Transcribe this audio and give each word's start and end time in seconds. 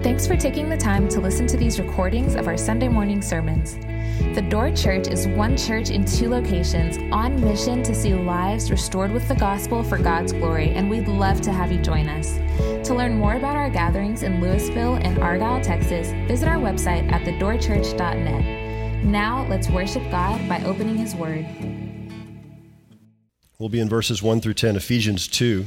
Thanks 0.00 0.28
for 0.28 0.36
taking 0.36 0.68
the 0.68 0.76
time 0.76 1.08
to 1.08 1.20
listen 1.20 1.48
to 1.48 1.56
these 1.56 1.80
recordings 1.80 2.36
of 2.36 2.46
our 2.46 2.56
Sunday 2.56 2.86
morning 2.86 3.20
sermons. 3.20 3.78
The 4.36 4.46
Door 4.48 4.76
Church 4.76 5.08
is 5.08 5.26
one 5.26 5.56
church 5.56 5.90
in 5.90 6.04
two 6.04 6.28
locations 6.28 6.98
on 7.12 7.40
mission 7.44 7.82
to 7.82 7.92
see 7.92 8.14
lives 8.14 8.70
restored 8.70 9.10
with 9.10 9.26
the 9.26 9.34
gospel 9.34 9.82
for 9.82 9.98
God's 9.98 10.32
glory, 10.32 10.70
and 10.70 10.88
we'd 10.88 11.08
love 11.08 11.40
to 11.40 11.52
have 11.52 11.72
you 11.72 11.78
join 11.82 12.08
us. 12.08 12.36
To 12.86 12.94
learn 12.94 13.16
more 13.16 13.34
about 13.34 13.56
our 13.56 13.68
gatherings 13.68 14.22
in 14.22 14.40
Lewisville 14.40 15.04
and 15.04 15.18
Argyle, 15.18 15.60
Texas, 15.60 16.12
visit 16.28 16.46
our 16.46 16.58
website 16.58 17.10
at 17.10 17.22
thedoorchurch.net. 17.22 19.04
Now, 19.04 19.48
let's 19.48 19.68
worship 19.68 20.08
God 20.12 20.48
by 20.48 20.62
opening 20.62 20.96
His 20.96 21.16
Word. 21.16 21.44
We'll 23.58 23.68
be 23.68 23.80
in 23.80 23.88
verses 23.88 24.22
1 24.22 24.42
through 24.42 24.54
10, 24.54 24.76
Ephesians 24.76 25.26
2. 25.26 25.66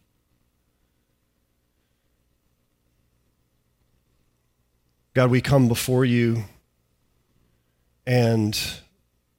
God, 5.13 5.29
we 5.29 5.41
come 5.41 5.67
before 5.67 6.05
you 6.05 6.45
and 8.07 8.57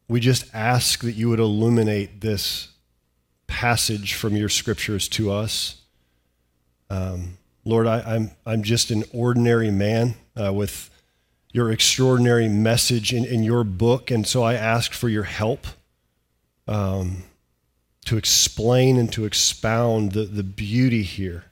we 0.07 0.21
just 0.21 0.55
ask 0.55 1.01
that 1.01 1.13
you 1.13 1.31
would 1.31 1.41
illuminate 1.41 2.21
this 2.21 2.69
passage 3.47 4.13
from 4.13 4.37
your 4.37 4.51
scriptures 4.51 5.09
to 5.09 5.33
us. 5.33 5.81
Um, 6.91 7.39
Lord, 7.65 7.87
I, 7.87 8.01
am 8.01 8.05
I'm, 8.07 8.31
I'm 8.45 8.63
just 8.63 8.91
an 8.91 9.05
ordinary 9.15 9.71
man 9.71 10.15
uh, 10.39 10.53
with 10.53 10.91
your 11.53 11.71
extraordinary 11.71 12.49
message 12.49 13.15
in, 13.15 13.25
in 13.25 13.43
your 13.43 13.65
book, 13.65 14.11
and 14.11 14.27
so 14.27 14.43
I 14.43 14.53
ask 14.53 14.93
for 14.93 15.09
your 15.09 15.23
help 15.23 15.67
um, 16.69 17.25
to 18.05 18.19
explain 18.19 18.99
and 18.99 19.11
to 19.15 19.25
expound 19.25 20.13
the, 20.13 20.25
the 20.25 20.43
beauty 20.43 21.03
here. 21.03 21.45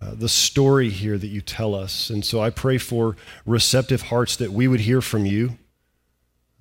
Uh, 0.00 0.14
the 0.14 0.28
story 0.28 0.90
here 0.90 1.16
that 1.16 1.28
you 1.28 1.40
tell 1.40 1.74
us. 1.74 2.10
And 2.10 2.24
so 2.24 2.40
I 2.40 2.50
pray 2.50 2.78
for 2.78 3.16
receptive 3.46 4.02
hearts 4.02 4.36
that 4.36 4.52
we 4.52 4.68
would 4.68 4.80
hear 4.80 5.00
from 5.00 5.24
you, 5.24 5.56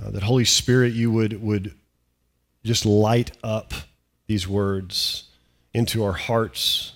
uh, 0.01 0.11
that 0.11 0.23
Holy 0.23 0.45
Spirit, 0.45 0.93
you 0.93 1.11
would, 1.11 1.41
would 1.41 1.73
just 2.63 2.85
light 2.85 3.31
up 3.43 3.73
these 4.27 4.47
words 4.47 5.25
into 5.73 6.03
our 6.03 6.13
hearts, 6.13 6.93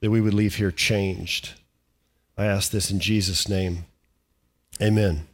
that 0.00 0.10
we 0.10 0.20
would 0.20 0.34
leave 0.34 0.56
here 0.56 0.70
changed. 0.70 1.54
I 2.36 2.46
ask 2.46 2.70
this 2.70 2.90
in 2.90 2.98
Jesus' 2.98 3.48
name. 3.48 3.84
Amen. 4.80 5.26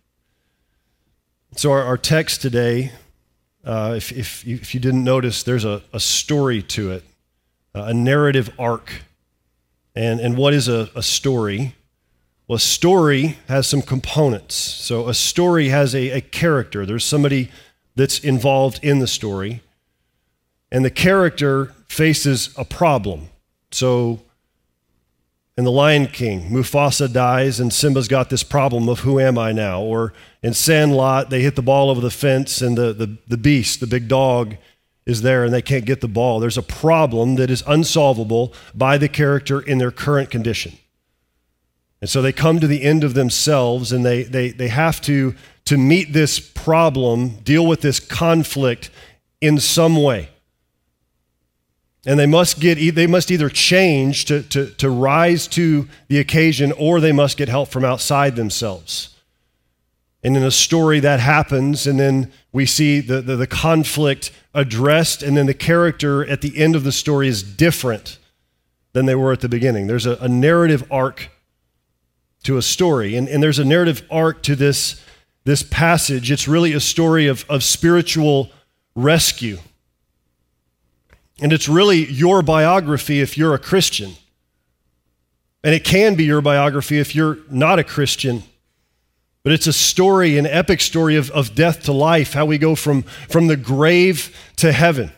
So, 1.56 1.72
our, 1.72 1.82
our 1.82 1.98
text 1.98 2.42
today, 2.42 2.92
uh, 3.64 3.94
if, 3.96 4.12
if, 4.12 4.46
if 4.46 4.74
you 4.74 4.80
didn't 4.80 5.04
notice, 5.04 5.42
there's 5.42 5.64
a, 5.64 5.82
a 5.92 6.00
story 6.00 6.62
to 6.62 6.92
it, 6.92 7.04
uh, 7.74 7.84
a 7.84 7.94
narrative 7.94 8.50
arc. 8.58 9.02
And, 9.94 10.20
and 10.20 10.36
what 10.36 10.54
is 10.54 10.68
a, 10.68 10.90
a 10.94 11.02
story? 11.02 11.74
Well, 12.48 12.56
a 12.56 12.60
story 12.60 13.38
has 13.48 13.66
some 13.66 13.82
components. 13.82 14.54
So 14.54 15.08
a 15.08 15.14
story 15.14 15.68
has 15.68 15.94
a, 15.94 16.10
a 16.10 16.20
character. 16.20 16.84
There's 16.86 17.04
somebody 17.04 17.50
that's 17.94 18.18
involved 18.18 18.80
in 18.82 19.00
the 19.00 19.06
story, 19.06 19.62
and 20.70 20.84
the 20.84 20.90
character 20.90 21.74
faces 21.88 22.54
a 22.56 22.64
problem. 22.64 23.28
So 23.70 24.22
in 25.56 25.64
The 25.64 25.70
Lion 25.70 26.06
King, 26.06 26.48
Mufasa 26.50 27.12
dies, 27.12 27.60
and 27.60 27.70
Simba's 27.70 28.08
got 28.08 28.30
this 28.30 28.42
problem 28.42 28.88
of 28.88 29.00
who 29.00 29.20
am 29.20 29.36
I 29.36 29.52
now? 29.52 29.82
Or 29.82 30.14
in 30.42 30.54
Sandlot, 30.54 31.28
they 31.28 31.42
hit 31.42 31.56
the 31.56 31.62
ball 31.62 31.90
over 31.90 32.00
the 32.00 32.10
fence, 32.10 32.62
and 32.62 32.78
the, 32.78 32.94
the, 32.94 33.18
the 33.28 33.36
beast, 33.36 33.80
the 33.80 33.86
big 33.86 34.08
dog, 34.08 34.56
is 35.04 35.22
there, 35.22 35.44
and 35.44 35.52
they 35.52 35.62
can't 35.62 35.84
get 35.84 36.00
the 36.00 36.08
ball. 36.08 36.38
There's 36.38 36.58
a 36.58 36.62
problem 36.62 37.34
that 37.36 37.50
is 37.50 37.62
unsolvable 37.66 38.52
by 38.74 38.98
the 38.98 39.08
character 39.08 39.60
in 39.60 39.78
their 39.78 39.90
current 39.90 40.30
condition. 40.30 40.78
And 42.00 42.10
so 42.10 42.20
they 42.20 42.32
come 42.32 42.58
to 42.58 42.66
the 42.66 42.82
end 42.82 43.04
of 43.04 43.14
themselves 43.14 43.92
and 43.92 44.04
they, 44.04 44.24
they, 44.24 44.50
they 44.50 44.66
have 44.68 45.00
to, 45.02 45.36
to 45.66 45.78
meet 45.78 46.12
this 46.12 46.40
problem, 46.40 47.36
deal 47.44 47.64
with 47.64 47.80
this 47.80 48.00
conflict 48.00 48.90
in 49.40 49.60
some 49.60 49.94
way. 50.02 50.28
And 52.04 52.18
they 52.18 52.26
must, 52.26 52.58
get, 52.58 52.96
they 52.96 53.06
must 53.06 53.30
either 53.30 53.48
change 53.48 54.24
to, 54.24 54.42
to, 54.42 54.70
to 54.70 54.90
rise 54.90 55.46
to 55.48 55.88
the 56.08 56.18
occasion 56.18 56.72
or 56.72 56.98
they 56.98 57.12
must 57.12 57.36
get 57.36 57.48
help 57.48 57.68
from 57.68 57.84
outside 57.84 58.34
themselves. 58.34 59.11
And 60.22 60.36
in 60.36 60.42
a 60.44 60.50
story 60.50 61.00
that 61.00 61.18
happens, 61.18 61.86
and 61.86 61.98
then 61.98 62.32
we 62.52 62.64
see 62.64 63.00
the, 63.00 63.20
the, 63.20 63.36
the 63.36 63.46
conflict 63.46 64.30
addressed, 64.54 65.22
and 65.22 65.36
then 65.36 65.46
the 65.46 65.54
character 65.54 66.24
at 66.24 66.42
the 66.42 66.56
end 66.56 66.76
of 66.76 66.84
the 66.84 66.92
story 66.92 67.26
is 67.26 67.42
different 67.42 68.18
than 68.92 69.06
they 69.06 69.14
were 69.14 69.32
at 69.32 69.40
the 69.40 69.48
beginning. 69.48 69.86
There's 69.86 70.06
a, 70.06 70.16
a 70.16 70.28
narrative 70.28 70.84
arc 70.90 71.30
to 72.44 72.56
a 72.56 72.62
story. 72.62 73.16
And, 73.16 73.28
and 73.28 73.42
there's 73.42 73.58
a 73.58 73.64
narrative 73.64 74.02
arc 74.10 74.42
to 74.44 74.56
this, 74.56 75.00
this 75.44 75.62
passage. 75.62 76.30
It's 76.30 76.48
really 76.48 76.72
a 76.72 76.80
story 76.80 77.26
of, 77.26 77.44
of 77.48 77.62
spiritual 77.62 78.50
rescue. 78.94 79.58
And 81.40 81.52
it's 81.52 81.68
really 81.68 82.04
your 82.06 82.42
biography 82.42 83.20
if 83.20 83.38
you're 83.38 83.54
a 83.54 83.58
Christian. 83.58 84.12
And 85.64 85.74
it 85.74 85.84
can 85.84 86.14
be 86.14 86.24
your 86.24 86.40
biography 86.40 86.98
if 86.98 87.14
you're 87.14 87.38
not 87.50 87.78
a 87.78 87.84
Christian. 87.84 88.42
But 89.44 89.52
it's 89.52 89.66
a 89.66 89.72
story, 89.72 90.38
an 90.38 90.46
epic 90.46 90.80
story 90.80 91.16
of, 91.16 91.30
of 91.32 91.54
death 91.54 91.82
to 91.84 91.92
life, 91.92 92.32
how 92.32 92.46
we 92.46 92.58
go 92.58 92.74
from, 92.74 93.02
from 93.02 93.48
the 93.48 93.56
grave 93.56 94.36
to 94.56 94.72
heaven. 94.72 95.10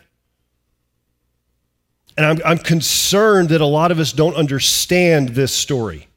And 2.17 2.25
I'm, 2.25 2.39
I'm 2.45 2.57
concerned 2.57 3.49
that 3.49 3.61
a 3.61 3.65
lot 3.65 3.91
of 3.91 3.99
us 3.99 4.13
don't 4.13 4.35
understand 4.35 5.29
this 5.29 5.53
story. 5.53 6.07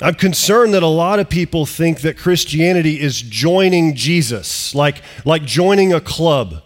I'm 0.00 0.14
concerned 0.14 0.74
that 0.74 0.82
a 0.82 0.88
lot 0.88 1.18
of 1.18 1.28
people 1.28 1.66
think 1.66 2.02
that 2.02 2.16
Christianity 2.16 3.00
is 3.00 3.20
joining 3.20 3.94
Jesus, 3.94 4.74
like, 4.74 5.02
like 5.24 5.44
joining 5.44 5.92
a 5.92 6.00
club, 6.00 6.62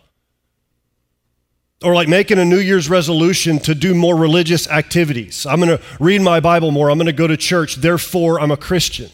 or 1.83 1.95
like 1.95 2.09
making 2.09 2.39
a 2.39 2.45
New 2.45 2.59
Year's 2.59 2.91
resolution 2.91 3.59
to 3.61 3.75
do 3.75 3.95
more 3.95 4.17
religious 4.17 4.69
activities. 4.69 5.47
I'm 5.47 5.61
going 5.61 5.77
to 5.77 5.83
read 5.99 6.21
my 6.21 6.41
Bible 6.41 6.71
more, 6.71 6.91
I'm 6.91 6.99
going 6.99 7.07
to 7.07 7.13
go 7.13 7.27
to 7.27 7.37
church, 7.37 7.77
therefore, 7.77 8.39
I'm 8.39 8.51
a 8.51 8.57
Christian. 8.57 9.11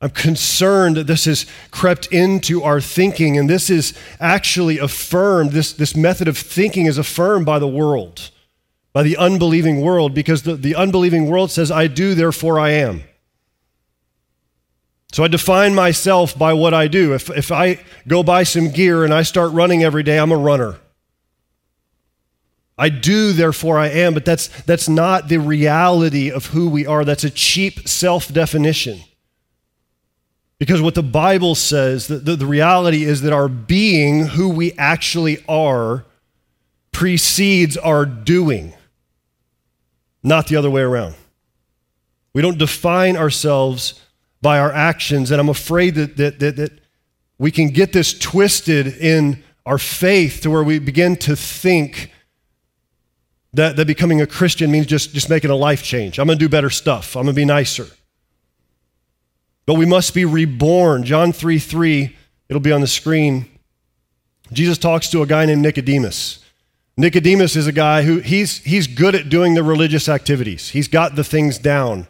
I'm 0.00 0.10
concerned 0.10 0.96
that 0.96 1.08
this 1.08 1.24
has 1.24 1.44
crept 1.70 2.06
into 2.12 2.62
our 2.62 2.80
thinking, 2.80 3.36
and 3.36 3.50
this 3.50 3.68
is 3.68 3.94
actually 4.20 4.78
affirmed, 4.78 5.50
this, 5.50 5.72
this 5.72 5.96
method 5.96 6.28
of 6.28 6.38
thinking 6.38 6.86
is 6.86 6.98
affirmed 6.98 7.46
by 7.46 7.58
the 7.58 7.66
world 7.66 8.30
by 8.98 9.04
the 9.04 9.16
unbelieving 9.16 9.80
world 9.80 10.12
because 10.12 10.42
the, 10.42 10.56
the 10.56 10.74
unbelieving 10.74 11.28
world 11.28 11.52
says, 11.52 11.70
I 11.70 11.86
do, 11.86 12.16
therefore 12.16 12.58
I 12.58 12.70
am. 12.70 13.04
So 15.12 15.22
I 15.22 15.28
define 15.28 15.72
myself 15.74 16.36
by 16.36 16.52
what 16.52 16.74
I 16.74 16.88
do. 16.88 17.14
If, 17.14 17.30
if 17.30 17.52
I 17.52 17.78
go 18.08 18.24
buy 18.24 18.42
some 18.42 18.70
gear 18.70 19.04
and 19.04 19.14
I 19.14 19.22
start 19.22 19.52
running 19.52 19.84
every 19.84 20.02
day, 20.02 20.18
I'm 20.18 20.32
a 20.32 20.36
runner. 20.36 20.78
I 22.76 22.88
do, 22.88 23.32
therefore 23.32 23.78
I 23.78 23.88
am, 23.88 24.14
but 24.14 24.24
that's, 24.24 24.48
that's 24.62 24.88
not 24.88 25.28
the 25.28 25.38
reality 25.38 26.30
of 26.30 26.46
who 26.46 26.68
we 26.68 26.84
are. 26.84 27.04
That's 27.04 27.22
a 27.22 27.30
cheap 27.30 27.88
self 27.88 28.32
definition. 28.32 29.00
Because 30.58 30.82
what 30.82 30.94
the 30.94 31.02
Bible 31.02 31.54
says, 31.54 32.08
the, 32.08 32.16
the, 32.16 32.36
the, 32.36 32.46
reality 32.46 33.04
is 33.04 33.22
that 33.22 33.32
our 33.32 33.48
being, 33.48 34.26
who 34.26 34.48
we 34.48 34.72
actually 34.72 35.44
are, 35.48 36.04
precedes 36.90 37.76
our 37.76 38.04
doing, 38.04 38.74
not 40.22 40.48
the 40.48 40.56
other 40.56 40.68
way 40.68 40.82
around. 40.82 41.14
We 42.32 42.42
don't 42.42 42.58
define 42.58 43.16
ourselves 43.16 44.00
by 44.42 44.58
our 44.58 44.72
actions, 44.72 45.30
and 45.30 45.40
I'm 45.40 45.48
afraid 45.48 45.94
that, 45.94 46.16
that, 46.16 46.40
that, 46.40 46.56
that 46.56 46.80
we 47.38 47.52
can 47.52 47.68
get 47.68 47.92
this 47.92 48.18
twisted 48.18 48.88
in 48.88 49.44
our 49.64 49.78
faith 49.78 50.40
to 50.42 50.50
where 50.50 50.64
we 50.64 50.80
begin 50.80 51.14
to 51.16 51.36
think 51.36 52.12
that, 53.52 53.76
that 53.76 53.86
becoming 53.86 54.20
a 54.20 54.26
Christian 54.26 54.70
means 54.70 54.86
just, 54.86 55.14
just 55.14 55.30
making 55.30 55.50
a 55.50 55.56
life 55.56 55.82
change. 55.82 56.18
I'm 56.18 56.26
going 56.26 56.38
to 56.38 56.44
do 56.44 56.48
better 56.48 56.70
stuff, 56.70 57.16
I'm 57.16 57.24
going 57.24 57.34
to 57.34 57.40
be 57.40 57.44
nicer. 57.44 57.86
But 59.68 59.74
we 59.74 59.84
must 59.84 60.14
be 60.14 60.24
reborn. 60.24 61.04
John 61.04 61.30
3 61.30 61.58
3, 61.58 62.16
it'll 62.48 62.58
be 62.58 62.72
on 62.72 62.80
the 62.80 62.86
screen. 62.86 63.44
Jesus 64.50 64.78
talks 64.78 65.10
to 65.10 65.20
a 65.20 65.26
guy 65.26 65.44
named 65.44 65.60
Nicodemus. 65.60 66.42
Nicodemus 66.96 67.54
is 67.54 67.66
a 67.66 67.72
guy 67.72 68.02
who 68.02 68.20
he's, 68.20 68.64
he's 68.64 68.86
good 68.86 69.14
at 69.14 69.28
doing 69.28 69.52
the 69.52 69.62
religious 69.62 70.08
activities. 70.08 70.70
He's 70.70 70.88
got 70.88 71.16
the 71.16 71.22
things 71.22 71.58
down. 71.58 72.06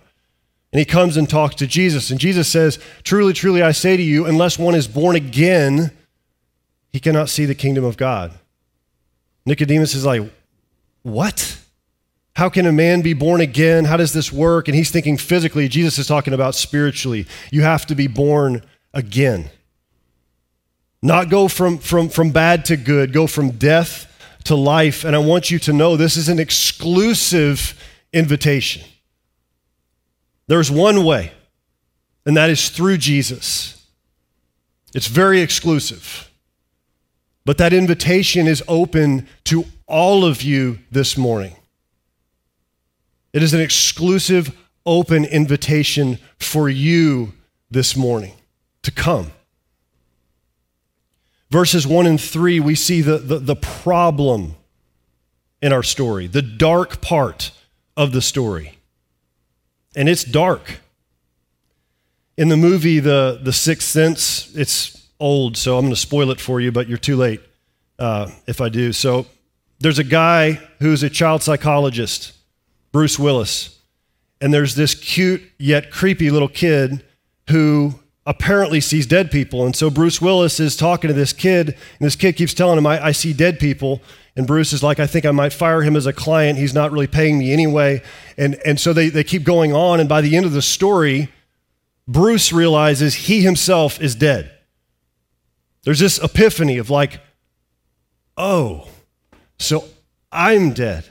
And 0.72 0.78
he 0.78 0.84
comes 0.84 1.16
and 1.16 1.28
talks 1.28 1.56
to 1.56 1.66
Jesus. 1.66 2.12
And 2.12 2.20
Jesus 2.20 2.46
says, 2.46 2.78
Truly, 3.02 3.32
truly, 3.32 3.60
I 3.60 3.72
say 3.72 3.96
to 3.96 4.02
you, 4.04 4.24
unless 4.24 4.56
one 4.56 4.76
is 4.76 4.86
born 4.86 5.16
again, 5.16 5.90
he 6.92 7.00
cannot 7.00 7.28
see 7.28 7.44
the 7.44 7.56
kingdom 7.56 7.82
of 7.82 7.96
God. 7.96 8.30
Nicodemus 9.44 9.96
is 9.96 10.06
like, 10.06 10.22
What? 11.02 11.58
How 12.38 12.48
can 12.48 12.66
a 12.66 12.72
man 12.72 13.02
be 13.02 13.14
born 13.14 13.40
again? 13.40 13.84
How 13.84 13.96
does 13.96 14.12
this 14.12 14.32
work? 14.32 14.68
And 14.68 14.76
he's 14.76 14.92
thinking 14.92 15.16
physically. 15.16 15.66
Jesus 15.66 15.98
is 15.98 16.06
talking 16.06 16.32
about 16.32 16.54
spiritually. 16.54 17.26
You 17.50 17.62
have 17.62 17.84
to 17.86 17.96
be 17.96 18.06
born 18.06 18.62
again. 18.94 19.50
Not 21.02 21.30
go 21.30 21.48
from, 21.48 21.78
from, 21.78 22.08
from 22.08 22.30
bad 22.30 22.64
to 22.66 22.76
good, 22.76 23.12
go 23.12 23.26
from 23.26 23.50
death 23.50 24.06
to 24.44 24.54
life. 24.54 25.02
And 25.02 25.16
I 25.16 25.18
want 25.18 25.50
you 25.50 25.58
to 25.58 25.72
know 25.72 25.96
this 25.96 26.16
is 26.16 26.28
an 26.28 26.38
exclusive 26.38 27.74
invitation. 28.12 28.84
There's 30.46 30.70
one 30.70 31.04
way, 31.04 31.32
and 32.24 32.36
that 32.36 32.50
is 32.50 32.68
through 32.68 32.98
Jesus. 32.98 33.84
It's 34.94 35.08
very 35.08 35.40
exclusive. 35.40 36.30
But 37.44 37.58
that 37.58 37.72
invitation 37.72 38.46
is 38.46 38.62
open 38.68 39.26
to 39.46 39.64
all 39.88 40.24
of 40.24 40.40
you 40.42 40.78
this 40.92 41.16
morning. 41.16 41.56
It 43.38 43.44
is 43.44 43.54
an 43.54 43.60
exclusive, 43.60 44.50
open 44.84 45.24
invitation 45.24 46.18
for 46.40 46.68
you 46.68 47.34
this 47.70 47.94
morning 47.94 48.34
to 48.82 48.90
come. 48.90 49.30
Verses 51.48 51.86
1 51.86 52.04
and 52.04 52.20
3, 52.20 52.58
we 52.58 52.74
see 52.74 53.00
the, 53.00 53.18
the, 53.18 53.38
the 53.38 53.54
problem 53.54 54.56
in 55.62 55.72
our 55.72 55.84
story, 55.84 56.26
the 56.26 56.42
dark 56.42 57.00
part 57.00 57.52
of 57.96 58.10
the 58.10 58.20
story 58.20 58.76
and 59.94 60.08
it's 60.08 60.24
dark. 60.24 60.80
In 62.36 62.48
the 62.48 62.56
movie 62.56 62.98
The, 62.98 63.38
the 63.40 63.52
Sixth 63.52 63.86
Sense, 63.86 64.52
it's 64.56 65.08
old, 65.20 65.56
so 65.56 65.78
I'm 65.78 65.84
going 65.84 65.94
to 65.94 66.00
spoil 66.00 66.32
it 66.32 66.40
for 66.40 66.60
you, 66.60 66.72
but 66.72 66.88
you're 66.88 66.98
too 66.98 67.14
late 67.14 67.40
uh, 68.00 68.32
if 68.48 68.60
I 68.60 68.68
do. 68.68 68.92
So 68.92 69.26
there's 69.78 70.00
a 70.00 70.04
guy 70.04 70.54
who's 70.80 71.04
a 71.04 71.08
child 71.08 71.44
psychologist, 71.44 72.32
Bruce 72.98 73.16
Willis, 73.16 73.78
and 74.40 74.52
there's 74.52 74.74
this 74.74 74.92
cute 74.92 75.40
yet 75.56 75.88
creepy 75.88 76.32
little 76.32 76.48
kid 76.48 77.04
who 77.48 77.94
apparently 78.26 78.80
sees 78.80 79.06
dead 79.06 79.30
people. 79.30 79.64
And 79.64 79.76
so 79.76 79.88
Bruce 79.88 80.20
Willis 80.20 80.58
is 80.58 80.76
talking 80.76 81.06
to 81.06 81.14
this 81.14 81.32
kid, 81.32 81.68
and 81.68 81.76
this 82.00 82.16
kid 82.16 82.32
keeps 82.32 82.54
telling 82.54 82.76
him, 82.76 82.88
I, 82.88 83.06
I 83.06 83.12
see 83.12 83.32
dead 83.32 83.60
people. 83.60 84.02
And 84.34 84.48
Bruce 84.48 84.72
is 84.72 84.82
like, 84.82 84.98
I 84.98 85.06
think 85.06 85.24
I 85.24 85.30
might 85.30 85.52
fire 85.52 85.82
him 85.82 85.94
as 85.94 86.06
a 86.06 86.12
client. 86.12 86.58
He's 86.58 86.74
not 86.74 86.90
really 86.90 87.06
paying 87.06 87.38
me 87.38 87.52
anyway. 87.52 88.02
And, 88.36 88.56
and 88.66 88.80
so 88.80 88.92
they, 88.92 89.10
they 89.10 89.22
keep 89.22 89.44
going 89.44 89.72
on. 89.72 90.00
And 90.00 90.08
by 90.08 90.20
the 90.20 90.36
end 90.36 90.44
of 90.44 90.50
the 90.50 90.60
story, 90.60 91.28
Bruce 92.08 92.52
realizes 92.52 93.14
he 93.14 93.42
himself 93.42 94.00
is 94.00 94.16
dead. 94.16 94.50
There's 95.84 96.00
this 96.00 96.18
epiphany 96.18 96.78
of 96.78 96.90
like, 96.90 97.20
oh, 98.36 98.88
so 99.56 99.84
I'm 100.32 100.72
dead. 100.72 101.04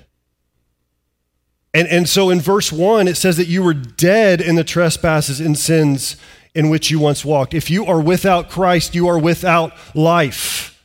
And, 1.73 1.87
and 1.87 2.09
so 2.09 2.29
in 2.29 2.39
verse 2.41 2.71
1, 2.71 3.07
it 3.07 3.17
says 3.17 3.37
that 3.37 3.47
you 3.47 3.61
were 3.61 3.73
dead 3.73 4.41
in 4.41 4.55
the 4.55 4.63
trespasses 4.63 5.39
and 5.39 5.57
sins 5.57 6.17
in 6.55 6.69
which 6.69 6.89
you 6.89 6.99
once 6.99 7.23
walked. 7.23 7.53
If 7.53 7.69
you 7.69 7.85
are 7.85 8.01
without 8.01 8.49
Christ, 8.49 8.95
you 8.95 9.07
are 9.07 9.19
without 9.19 9.73
life, 9.95 10.83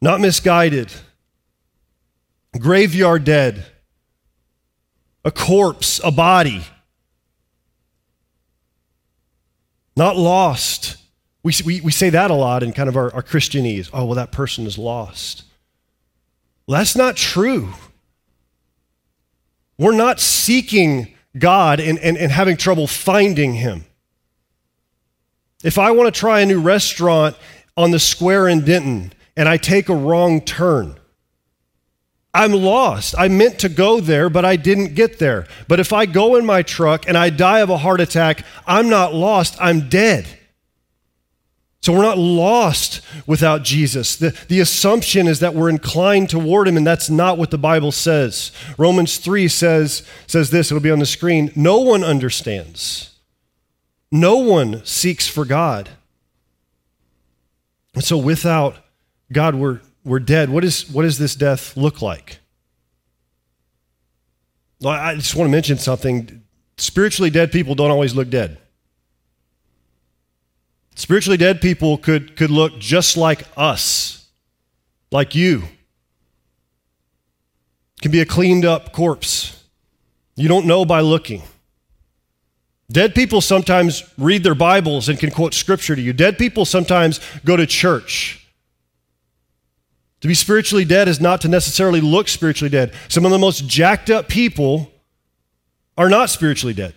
not 0.00 0.20
misguided 0.20 0.90
graveyard 2.58 3.24
dead, 3.24 3.66
a 5.24 5.30
corpse, 5.30 6.00
a 6.04 6.10
body. 6.10 6.64
Not 9.96 10.16
lost. 10.16 10.96
We, 11.42 11.52
we, 11.64 11.80
we 11.80 11.92
say 11.92 12.10
that 12.10 12.30
a 12.30 12.34
lot 12.34 12.62
in 12.62 12.72
kind 12.72 12.88
of 12.88 12.96
our, 12.96 13.14
our 13.14 13.22
Christianese. 13.22 13.90
Oh, 13.92 14.06
well, 14.06 14.14
that 14.16 14.32
person 14.32 14.66
is 14.66 14.76
lost. 14.76 15.44
Well, 16.66 16.78
that's 16.78 16.96
not 16.96 17.16
true. 17.16 17.72
We're 19.78 19.96
not 19.96 20.20
seeking 20.20 21.14
God 21.38 21.80
and, 21.80 21.98
and, 21.98 22.16
and 22.16 22.30
having 22.30 22.56
trouble 22.56 22.86
finding 22.86 23.54
Him. 23.54 23.84
If 25.62 25.78
I 25.78 25.90
want 25.90 26.14
to 26.14 26.18
try 26.18 26.40
a 26.40 26.46
new 26.46 26.60
restaurant 26.60 27.36
on 27.76 27.90
the 27.90 27.98
square 27.98 28.48
in 28.48 28.64
Denton 28.64 29.12
and 29.36 29.48
I 29.48 29.56
take 29.56 29.88
a 29.88 29.94
wrong 29.94 30.40
turn, 30.40 30.96
I'm 32.34 32.52
lost. 32.52 33.14
I 33.16 33.28
meant 33.28 33.60
to 33.60 33.68
go 33.68 34.00
there, 34.00 34.28
but 34.28 34.44
I 34.44 34.56
didn't 34.56 34.94
get 34.94 35.20
there. 35.20 35.46
But 35.68 35.78
if 35.78 35.92
I 35.92 36.04
go 36.04 36.34
in 36.34 36.44
my 36.44 36.62
truck 36.62 37.08
and 37.08 37.16
I 37.16 37.30
die 37.30 37.60
of 37.60 37.70
a 37.70 37.76
heart 37.76 38.00
attack, 38.00 38.44
I'm 38.66 38.88
not 38.88 39.14
lost, 39.14 39.56
I'm 39.60 39.88
dead. 39.88 40.26
So 41.84 41.92
we're 41.92 42.00
not 42.00 42.16
lost 42.16 43.02
without 43.26 43.62
Jesus. 43.62 44.16
The, 44.16 44.30
the 44.48 44.60
assumption 44.60 45.28
is 45.28 45.40
that 45.40 45.54
we're 45.54 45.68
inclined 45.68 46.30
toward 46.30 46.66
him, 46.66 46.78
and 46.78 46.86
that's 46.86 47.10
not 47.10 47.36
what 47.36 47.50
the 47.50 47.58
Bible 47.58 47.92
says. 47.92 48.52
Romans 48.78 49.18
3 49.18 49.48
says, 49.48 50.02
says 50.26 50.48
this, 50.48 50.70
it'll 50.70 50.80
be 50.80 50.90
on 50.90 50.98
the 50.98 51.04
screen 51.04 51.52
no 51.54 51.80
one 51.80 52.02
understands, 52.02 53.18
no 54.10 54.38
one 54.38 54.82
seeks 54.86 55.28
for 55.28 55.44
God. 55.44 55.90
And 57.94 58.02
so 58.02 58.16
without 58.16 58.76
God, 59.30 59.54
we're, 59.54 59.82
we're 60.06 60.20
dead, 60.20 60.48
what, 60.48 60.64
is, 60.64 60.90
what 60.90 61.02
does 61.02 61.18
this 61.18 61.34
death 61.34 61.76
look 61.76 62.00
like? 62.00 62.38
Well, 64.80 64.94
I 64.94 65.16
just 65.16 65.36
want 65.36 65.48
to 65.48 65.52
mention 65.52 65.76
something. 65.76 66.44
Spiritually 66.78 67.28
dead 67.28 67.52
people 67.52 67.74
don't 67.74 67.90
always 67.90 68.14
look 68.14 68.30
dead. 68.30 68.56
Spiritually 70.94 71.36
dead 71.36 71.60
people 71.60 71.98
could, 71.98 72.36
could 72.36 72.50
look 72.50 72.78
just 72.78 73.16
like 73.16 73.42
us, 73.56 74.28
like 75.10 75.34
you. 75.34 75.64
Can 78.00 78.10
be 78.10 78.20
a 78.20 78.26
cleaned 78.26 78.64
up 78.64 78.92
corpse. 78.92 79.64
You 80.36 80.48
don't 80.48 80.66
know 80.66 80.84
by 80.84 81.00
looking. 81.00 81.42
Dead 82.90 83.14
people 83.14 83.40
sometimes 83.40 84.04
read 84.18 84.44
their 84.44 84.54
Bibles 84.54 85.08
and 85.08 85.18
can 85.18 85.30
quote 85.30 85.54
scripture 85.54 85.96
to 85.96 86.02
you. 86.02 86.12
Dead 86.12 86.38
people 86.38 86.64
sometimes 86.64 87.20
go 87.44 87.56
to 87.56 87.66
church. 87.66 88.46
To 90.20 90.28
be 90.28 90.34
spiritually 90.34 90.84
dead 90.84 91.08
is 91.08 91.20
not 91.20 91.40
to 91.42 91.48
necessarily 91.48 92.00
look 92.00 92.28
spiritually 92.28 92.70
dead. 92.70 92.92
Some 93.08 93.24
of 93.24 93.30
the 93.30 93.38
most 93.38 93.66
jacked 93.66 94.10
up 94.10 94.28
people 94.28 94.90
are 95.98 96.08
not 96.08 96.30
spiritually 96.30 96.74
dead. 96.74 96.94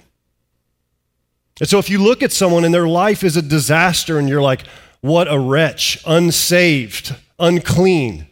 And 1.59 1.67
so 1.67 1.79
if 1.79 1.89
you 1.89 2.01
look 2.01 2.21
at 2.21 2.31
someone 2.31 2.65
and 2.65 2.73
their 2.73 2.87
life 2.87 3.23
is 3.23 3.35
a 3.35 3.41
disaster 3.41 4.19
and 4.19 4.29
you're 4.29 4.41
like, 4.41 4.65
what 5.01 5.31
a 5.31 5.39
wretch, 5.39 6.01
unsaved, 6.05 7.15
unclean, 7.39 8.27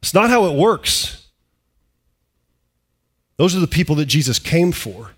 it's 0.00 0.14
not 0.14 0.30
how 0.30 0.46
it 0.46 0.56
works. 0.56 1.26
Those 3.36 3.56
are 3.56 3.60
the 3.60 3.66
people 3.66 3.96
that 3.96 4.06
Jesus 4.06 4.38
came 4.38 4.72
for. 4.72 5.12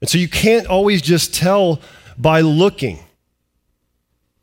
And 0.00 0.08
so 0.08 0.18
you 0.18 0.28
can't 0.28 0.66
always 0.66 1.00
just 1.00 1.34
tell 1.34 1.80
by 2.18 2.40
looking. 2.42 2.98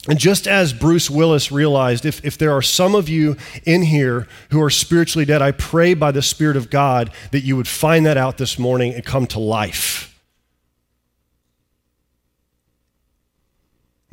And 0.09 0.17
just 0.17 0.47
as 0.47 0.73
Bruce 0.73 1.09
Willis 1.09 1.51
realized, 1.51 2.05
if, 2.05 2.25
if 2.25 2.37
there 2.37 2.51
are 2.51 2.63
some 2.63 2.95
of 2.95 3.07
you 3.07 3.37
in 3.65 3.83
here 3.83 4.27
who 4.49 4.59
are 4.61 4.71
spiritually 4.71 5.25
dead, 5.25 5.43
I 5.43 5.51
pray 5.51 5.93
by 5.93 6.11
the 6.11 6.23
Spirit 6.23 6.57
of 6.57 6.71
God 6.71 7.11
that 7.29 7.41
you 7.41 7.55
would 7.55 7.67
find 7.67 8.05
that 8.07 8.17
out 8.17 8.37
this 8.37 8.57
morning 8.57 8.95
and 8.95 9.05
come 9.05 9.27
to 9.27 9.39
life. 9.39 10.10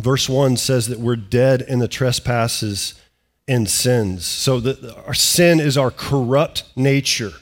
Verse 0.08 0.26
1 0.26 0.56
says 0.56 0.86
that 0.88 1.00
we're 1.00 1.16
dead 1.16 1.60
in 1.60 1.80
the 1.80 1.86
trespasses 1.86 2.94
and 3.46 3.68
sins. 3.68 4.24
So 4.24 4.58
that 4.58 4.82
our 5.06 5.12
sin 5.12 5.60
is 5.60 5.76
our 5.76 5.90
corrupt 5.90 6.64
nature, 6.74 7.32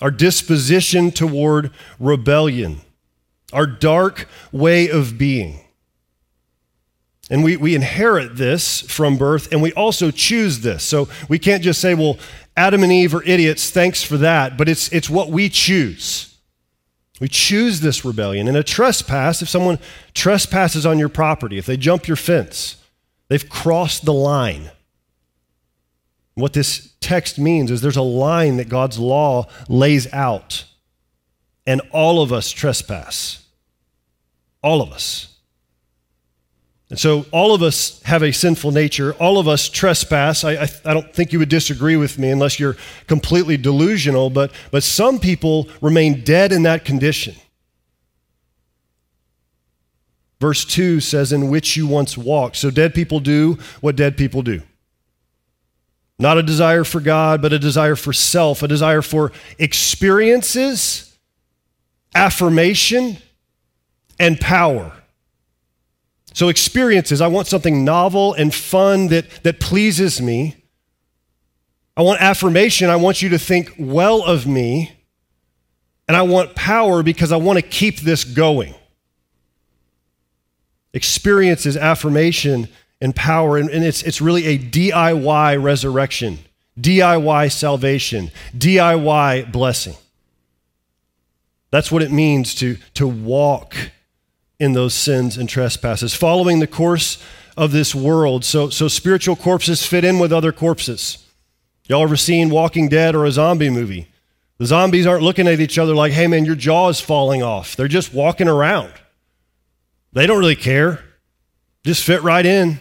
our 0.00 0.12
disposition 0.12 1.10
toward 1.10 1.72
rebellion, 1.98 2.82
our 3.52 3.66
dark 3.66 4.28
way 4.52 4.88
of 4.88 5.18
being. 5.18 5.58
And 7.28 7.42
we, 7.42 7.56
we 7.56 7.74
inherit 7.74 8.36
this 8.36 8.82
from 8.82 9.18
birth, 9.18 9.50
and 9.50 9.60
we 9.60 9.72
also 9.72 10.12
choose 10.12 10.60
this. 10.60 10.84
So 10.84 11.08
we 11.28 11.40
can't 11.40 11.64
just 11.64 11.80
say, 11.80 11.94
well, 11.94 12.16
Adam 12.56 12.84
and 12.84 12.92
Eve 12.92 13.12
are 13.12 13.24
idiots, 13.24 13.70
thanks 13.70 14.04
for 14.04 14.18
that, 14.18 14.56
but 14.56 14.68
it's, 14.68 14.88
it's 14.92 15.10
what 15.10 15.30
we 15.30 15.48
choose. 15.48 16.33
We 17.24 17.28
choose 17.28 17.80
this 17.80 18.04
rebellion. 18.04 18.48
And 18.48 18.56
a 18.58 18.62
trespass, 18.62 19.40
if 19.40 19.48
someone 19.48 19.78
trespasses 20.12 20.84
on 20.84 20.98
your 20.98 21.08
property, 21.08 21.56
if 21.56 21.64
they 21.64 21.78
jump 21.78 22.06
your 22.06 22.18
fence, 22.18 22.76
they've 23.28 23.48
crossed 23.48 24.04
the 24.04 24.12
line. 24.12 24.70
What 26.34 26.52
this 26.52 26.92
text 27.00 27.38
means 27.38 27.70
is 27.70 27.80
there's 27.80 27.96
a 27.96 28.02
line 28.02 28.58
that 28.58 28.68
God's 28.68 28.98
law 28.98 29.46
lays 29.70 30.06
out, 30.12 30.66
and 31.66 31.80
all 31.92 32.20
of 32.20 32.30
us 32.30 32.50
trespass. 32.50 33.46
All 34.62 34.82
of 34.82 34.92
us. 34.92 35.33
And 36.94 36.98
so 37.00 37.26
all 37.32 37.52
of 37.56 37.60
us 37.60 38.00
have 38.04 38.22
a 38.22 38.32
sinful 38.32 38.70
nature. 38.70 39.14
All 39.14 39.38
of 39.38 39.48
us 39.48 39.68
trespass. 39.68 40.44
I, 40.44 40.52
I, 40.52 40.68
I, 40.84 40.94
don't 40.94 41.12
think 41.12 41.32
you 41.32 41.40
would 41.40 41.48
disagree 41.48 41.96
with 41.96 42.20
me 42.20 42.30
unless 42.30 42.60
you're 42.60 42.76
completely 43.08 43.56
delusional, 43.56 44.30
but, 44.30 44.52
but 44.70 44.84
some 44.84 45.18
people 45.18 45.68
remain 45.80 46.22
dead 46.22 46.52
in 46.52 46.62
that 46.62 46.84
condition. 46.84 47.34
Verse 50.40 50.64
2 50.64 51.00
says, 51.00 51.32
In 51.32 51.50
which 51.50 51.76
you 51.76 51.88
once 51.88 52.16
walked. 52.16 52.54
So 52.54 52.70
dead 52.70 52.94
people 52.94 53.18
do 53.18 53.58
what 53.80 53.96
dead 53.96 54.16
people 54.16 54.42
do. 54.42 54.62
Not 56.20 56.38
a 56.38 56.44
desire 56.44 56.84
for 56.84 57.00
God, 57.00 57.42
but 57.42 57.52
a 57.52 57.58
desire 57.58 57.96
for 57.96 58.12
self, 58.12 58.62
a 58.62 58.68
desire 58.68 59.02
for 59.02 59.32
experiences, 59.58 61.12
affirmation, 62.14 63.16
and 64.20 64.40
power. 64.40 64.92
So, 66.34 66.48
experiences, 66.48 67.20
I 67.20 67.28
want 67.28 67.46
something 67.46 67.84
novel 67.84 68.34
and 68.34 68.52
fun 68.52 69.06
that, 69.08 69.30
that 69.44 69.60
pleases 69.60 70.20
me. 70.20 70.56
I 71.96 72.02
want 72.02 72.20
affirmation. 72.20 72.90
I 72.90 72.96
want 72.96 73.22
you 73.22 73.28
to 73.30 73.38
think 73.38 73.72
well 73.78 74.20
of 74.24 74.44
me. 74.44 74.92
And 76.08 76.16
I 76.16 76.22
want 76.22 76.56
power 76.56 77.04
because 77.04 77.30
I 77.30 77.36
want 77.36 77.60
to 77.60 77.62
keep 77.62 78.00
this 78.00 78.24
going. 78.24 78.74
Experiences, 80.92 81.76
affirmation, 81.76 82.68
and 83.00 83.14
power. 83.14 83.56
And, 83.56 83.70
and 83.70 83.84
it's, 83.84 84.02
it's 84.02 84.20
really 84.20 84.44
a 84.46 84.58
DIY 84.58 85.62
resurrection, 85.62 86.40
DIY 86.80 87.52
salvation, 87.52 88.32
DIY 88.58 89.52
blessing. 89.52 89.94
That's 91.70 91.92
what 91.92 92.02
it 92.02 92.10
means 92.10 92.56
to, 92.56 92.76
to 92.94 93.06
walk 93.06 93.76
in 94.58 94.72
those 94.72 94.94
sins 94.94 95.36
and 95.36 95.48
trespasses, 95.48 96.14
following 96.14 96.60
the 96.60 96.66
course 96.66 97.22
of 97.56 97.72
this 97.72 97.94
world. 97.94 98.44
So, 98.44 98.68
so 98.68 98.88
spiritual 98.88 99.36
corpses 99.36 99.84
fit 99.84 100.04
in 100.04 100.18
with 100.18 100.32
other 100.32 100.52
corpses. 100.52 101.18
Y'all 101.86 102.02
ever 102.02 102.16
seen 102.16 102.50
Walking 102.50 102.88
Dead 102.88 103.14
or 103.14 103.24
a 103.24 103.32
zombie 103.32 103.70
movie? 103.70 104.08
The 104.58 104.66
zombies 104.66 105.06
aren't 105.06 105.22
looking 105.22 105.48
at 105.48 105.60
each 105.60 105.78
other 105.78 105.94
like, 105.94 106.12
hey 106.12 106.26
man, 106.26 106.44
your 106.44 106.54
jaw 106.54 106.88
is 106.88 107.00
falling 107.00 107.42
off. 107.42 107.76
They're 107.76 107.88
just 107.88 108.14
walking 108.14 108.48
around. 108.48 108.92
They 110.12 110.26
don't 110.26 110.38
really 110.38 110.56
care, 110.56 111.04
just 111.84 112.04
fit 112.04 112.22
right 112.22 112.46
in. 112.46 112.80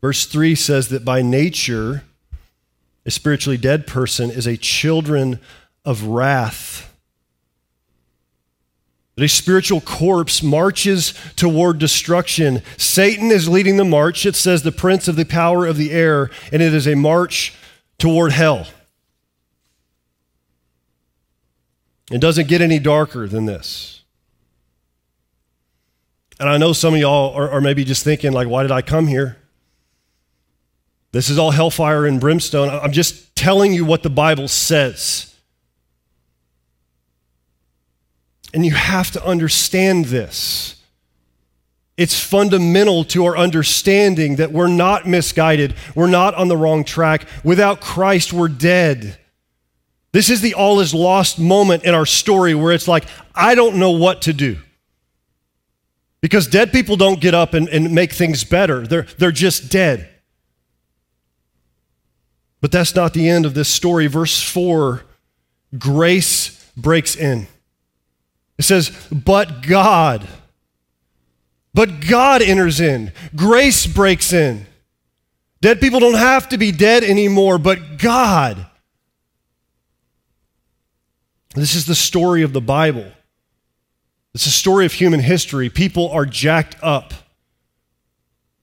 Verse 0.00 0.26
3 0.26 0.54
says 0.54 0.88
that 0.88 1.04
by 1.04 1.22
nature, 1.22 2.04
a 3.06 3.10
spiritually 3.10 3.58
dead 3.58 3.86
person 3.86 4.30
is 4.30 4.46
a 4.46 4.56
children 4.56 5.38
of 5.84 6.04
wrath 6.04 6.93
a 9.16 9.28
spiritual 9.28 9.80
corpse 9.80 10.42
marches 10.42 11.14
toward 11.36 11.78
destruction. 11.78 12.62
Satan 12.76 13.30
is 13.30 13.48
leading 13.48 13.76
the 13.76 13.84
march. 13.84 14.26
It 14.26 14.34
says 14.34 14.62
the 14.62 14.72
prince 14.72 15.06
of 15.06 15.16
the 15.16 15.24
power 15.24 15.66
of 15.66 15.76
the 15.76 15.92
air, 15.92 16.30
and 16.52 16.60
it 16.60 16.74
is 16.74 16.88
a 16.88 16.96
march 16.96 17.54
toward 17.98 18.32
hell. 18.32 18.66
It 22.10 22.20
doesn't 22.20 22.48
get 22.48 22.60
any 22.60 22.78
darker 22.78 23.26
than 23.28 23.46
this. 23.46 24.02
And 26.40 26.48
I 26.48 26.58
know 26.58 26.72
some 26.72 26.94
of 26.94 27.00
y'all 27.00 27.32
are, 27.34 27.48
are 27.50 27.60
maybe 27.60 27.84
just 27.84 28.02
thinking, 28.02 28.32
like, 28.32 28.48
why 28.48 28.62
did 28.62 28.72
I 28.72 28.82
come 28.82 29.06
here? 29.06 29.38
This 31.12 31.30
is 31.30 31.38
all 31.38 31.52
hellfire 31.52 32.06
and 32.06 32.20
brimstone. 32.20 32.68
I'm 32.68 32.90
just 32.90 33.36
telling 33.36 33.72
you 33.72 33.84
what 33.84 34.02
the 34.02 34.10
Bible 34.10 34.48
says. 34.48 35.33
And 38.54 38.64
you 38.64 38.72
have 38.72 39.10
to 39.10 39.24
understand 39.24 40.06
this. 40.06 40.76
It's 41.96 42.18
fundamental 42.18 43.04
to 43.06 43.24
our 43.26 43.36
understanding 43.36 44.36
that 44.36 44.52
we're 44.52 44.68
not 44.68 45.06
misguided. 45.06 45.74
We're 45.94 46.08
not 46.08 46.34
on 46.34 46.48
the 46.48 46.56
wrong 46.56 46.84
track. 46.84 47.26
Without 47.44 47.80
Christ, 47.80 48.32
we're 48.32 48.48
dead. 48.48 49.18
This 50.12 50.30
is 50.30 50.40
the 50.40 50.54
all 50.54 50.80
is 50.80 50.94
lost 50.94 51.38
moment 51.38 51.84
in 51.84 51.94
our 51.94 52.06
story 52.06 52.54
where 52.54 52.72
it's 52.72 52.88
like, 52.88 53.04
I 53.34 53.56
don't 53.56 53.76
know 53.76 53.90
what 53.90 54.22
to 54.22 54.32
do. 54.32 54.58
Because 56.20 56.46
dead 56.46 56.72
people 56.72 56.96
don't 56.96 57.20
get 57.20 57.34
up 57.34 57.52
and, 57.52 57.68
and 57.68 57.92
make 57.92 58.12
things 58.12 58.44
better, 58.44 58.86
they're, 58.86 59.06
they're 59.18 59.32
just 59.32 59.70
dead. 59.70 60.08
But 62.60 62.72
that's 62.72 62.94
not 62.94 63.12
the 63.12 63.28
end 63.28 63.44
of 63.44 63.54
this 63.54 63.68
story. 63.68 64.06
Verse 64.06 64.40
4 64.40 65.02
grace 65.76 66.70
breaks 66.76 67.14
in. 67.14 67.48
It 68.58 68.62
says, 68.62 68.90
but 69.10 69.62
God. 69.62 70.26
But 71.72 72.06
God 72.06 72.40
enters 72.40 72.80
in. 72.80 73.12
Grace 73.34 73.86
breaks 73.86 74.32
in. 74.32 74.66
Dead 75.60 75.80
people 75.80 75.98
don't 75.98 76.14
have 76.14 76.48
to 76.50 76.58
be 76.58 76.70
dead 76.70 77.02
anymore, 77.02 77.58
but 77.58 77.98
God. 77.98 78.66
This 81.54 81.74
is 81.74 81.86
the 81.86 81.94
story 81.94 82.42
of 82.42 82.52
the 82.52 82.60
Bible. 82.60 83.10
It's 84.34 84.46
a 84.46 84.50
story 84.50 84.86
of 84.86 84.92
human 84.92 85.20
history. 85.20 85.70
People 85.70 86.10
are 86.10 86.26
jacked 86.26 86.76
up. 86.82 87.14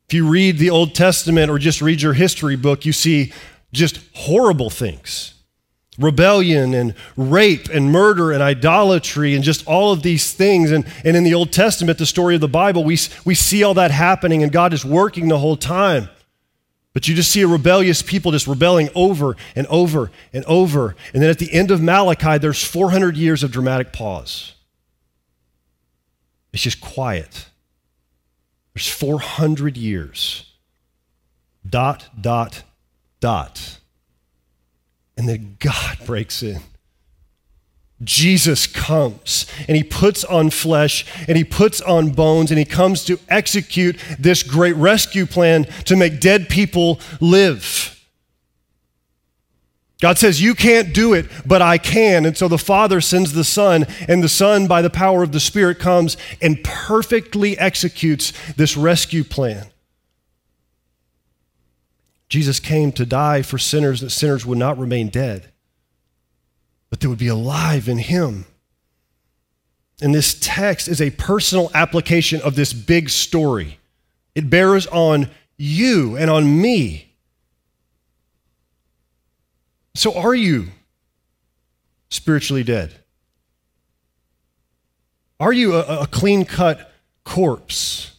If 0.08 0.14
you 0.14 0.28
read 0.28 0.58
the 0.58 0.70
Old 0.70 0.94
Testament 0.94 1.50
or 1.50 1.58
just 1.58 1.82
read 1.82 2.02
your 2.02 2.14
history 2.14 2.58
book, 2.58 2.86
you 2.86 2.92
see 2.92 3.32
just 3.72 4.00
horrible 4.14 4.70
things 4.70 5.34
rebellion 6.04 6.74
and 6.74 6.96
rape 7.16 7.70
and 7.70 7.92
murder 7.92 8.32
and 8.32 8.42
idolatry 8.42 9.36
and 9.36 9.44
just 9.44 9.66
all 9.68 9.92
of 9.92 10.04
these 10.04 10.34
things. 10.34 10.72
And, 10.72 10.86
and 11.06 11.16
in 11.16 11.24
the 11.24 11.34
Old 11.34 11.52
Testament, 11.52 11.98
the 11.98 12.06
story 12.06 12.36
of 12.36 12.42
the 12.42 12.48
Bible, 12.48 12.84
we, 12.84 12.98
we 13.26 13.36
see 13.36 13.64
all 13.64 13.74
that 13.76 13.92
happening 13.92 14.44
and 14.44 14.52
God 14.52 14.74
is 14.74 14.84
working 14.86 15.28
the 15.28 15.40
whole 15.40 15.58
time. 15.58 16.10
But 16.94 17.08
you 17.08 17.16
just 17.16 17.32
see 17.32 17.42
a 17.42 17.48
rebellious 17.48 18.02
people 18.02 18.32
just 18.32 18.48
rebelling 18.48 18.90
over 18.96 19.38
and 19.56 19.66
over 19.68 20.12
and 20.34 20.44
over. 20.46 20.96
And 21.14 21.24
then 21.24 21.30
at 21.30 21.40
the 21.40 21.52
end 21.54 21.72
of 21.72 21.82
Malachi, 21.82 22.38
there's 22.38 22.64
400 22.64 23.16
years 23.16 23.44
of 23.44 23.52
dramatic 23.52 23.94
pause. 23.94 24.54
It's 26.52 26.64
just 26.64 26.82
quiet. 26.82 27.48
There's 28.74 28.90
400 28.90 29.78
years. 29.78 30.52
Dot, 31.68 32.10
dot, 32.20 32.64
dot. 33.20 33.80
And 35.22 35.30
then 35.30 35.56
God 35.60 36.00
breaks 36.04 36.42
in. 36.42 36.62
Jesus 38.04 38.66
comes 38.66 39.46
and 39.68 39.78
he 39.78 39.84
puts 39.84 40.24
on 40.24 40.50
flesh 40.50 41.06
and 41.28 41.38
he 41.38 41.44
puts 41.44 41.80
on 41.80 42.10
bones 42.10 42.50
and 42.50 42.58
he 42.58 42.66
comes 42.66 43.06
to 43.06 43.20
execute 43.30 44.00
this 44.18 44.42
great 44.42 44.76
rescue 44.78 45.28
plan 45.28 45.66
to 45.86 45.96
make 45.96 46.20
dead 46.20 46.50
people 46.50 47.00
live. 47.20 48.04
God 50.02 50.18
says, 50.18 50.42
You 50.42 50.56
can't 50.56 50.92
do 50.92 51.14
it, 51.14 51.28
but 51.46 51.62
I 51.62 51.78
can. 51.78 52.26
And 52.26 52.36
so 52.36 52.48
the 52.48 52.58
Father 52.58 53.00
sends 53.00 53.34
the 53.34 53.44
Son, 53.44 53.86
and 54.08 54.24
the 54.24 54.28
Son, 54.28 54.66
by 54.66 54.82
the 54.82 54.90
power 54.90 55.22
of 55.22 55.34
the 55.34 55.40
Spirit, 55.40 55.78
comes 55.78 56.18
and 56.42 56.64
perfectly 56.64 57.56
executes 57.60 58.34
this 58.54 58.76
rescue 58.76 59.24
plan. 59.24 59.71
Jesus 62.32 62.62
came 62.62 62.94
to 62.94 63.06
die 63.06 63.42
for 63.42 63.58
sinners 63.58 64.00
that 64.00 64.10
sinners 64.10 64.46
would 64.46 64.58
not 64.58 64.78
remain 64.78 65.10
dead, 65.10 65.52
but 66.90 67.02
they 67.02 67.08
would 67.08 67.20
be 67.20 67.28
alive 67.28 67.90
in 67.90 67.98
him. 67.98 68.46
And 70.02 70.16
this 70.16 70.40
text 70.40 70.88
is 70.88 71.02
a 71.02 71.10
personal 71.10 71.70
application 71.74 72.40
of 72.42 72.56
this 72.56 72.72
big 72.72 73.10
story. 73.10 73.80
It 74.34 74.50
bears 74.50 74.88
on 74.88 75.30
you 75.58 76.16
and 76.16 76.30
on 76.30 76.62
me. 76.62 77.14
So, 79.94 80.18
are 80.18 80.34
you 80.34 80.70
spiritually 82.08 82.64
dead? 82.64 82.96
Are 85.38 85.52
you 85.52 85.76
a, 85.76 86.04
a 86.04 86.08
clean 86.08 86.46
cut 86.46 86.94
corpse? 87.26 88.16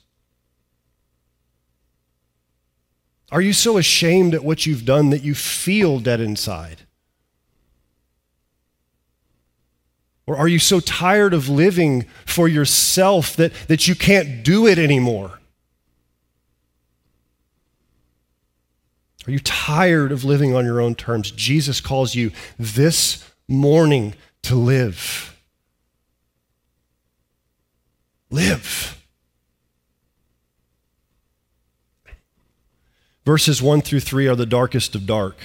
Are 3.32 3.40
you 3.40 3.54
so 3.54 3.78
ashamed 3.78 4.34
at 4.34 4.44
what 4.44 4.66
you've 4.66 4.84
done 4.84 5.08
that 5.08 5.22
you 5.22 5.34
feel 5.34 5.98
dead 5.98 6.20
inside? 6.20 6.82
Or 10.26 10.36
are 10.36 10.46
you 10.46 10.58
so 10.58 10.80
tired 10.80 11.32
of 11.32 11.48
living 11.48 12.04
for 12.26 12.46
yourself 12.46 13.34
that, 13.36 13.52
that 13.68 13.88
you 13.88 13.94
can't 13.94 14.44
do 14.44 14.66
it 14.66 14.78
anymore? 14.78 15.40
Are 19.26 19.30
you 19.30 19.38
tired 19.38 20.12
of 20.12 20.24
living 20.24 20.54
on 20.54 20.66
your 20.66 20.80
own 20.80 20.94
terms? 20.94 21.30
Jesus 21.30 21.80
calls 21.80 22.14
you 22.14 22.32
this 22.58 23.32
morning 23.48 24.14
to 24.42 24.54
live. 24.54 25.34
Live. 28.30 29.01
Verses 33.24 33.62
1 33.62 33.82
through 33.82 34.00
3 34.00 34.26
are 34.26 34.36
the 34.36 34.46
darkest 34.46 34.94
of 34.94 35.06
dark. 35.06 35.36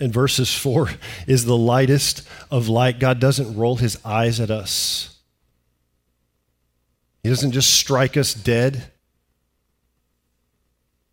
And 0.00 0.12
verses 0.12 0.54
4 0.54 0.90
is 1.26 1.44
the 1.44 1.56
lightest 1.56 2.26
of 2.50 2.68
light. 2.68 2.98
God 2.98 3.20
doesn't 3.20 3.56
roll 3.56 3.76
his 3.76 3.98
eyes 4.04 4.40
at 4.40 4.50
us, 4.50 5.16
He 7.22 7.28
doesn't 7.28 7.52
just 7.52 7.72
strike 7.72 8.16
us 8.16 8.34
dead. 8.34 8.90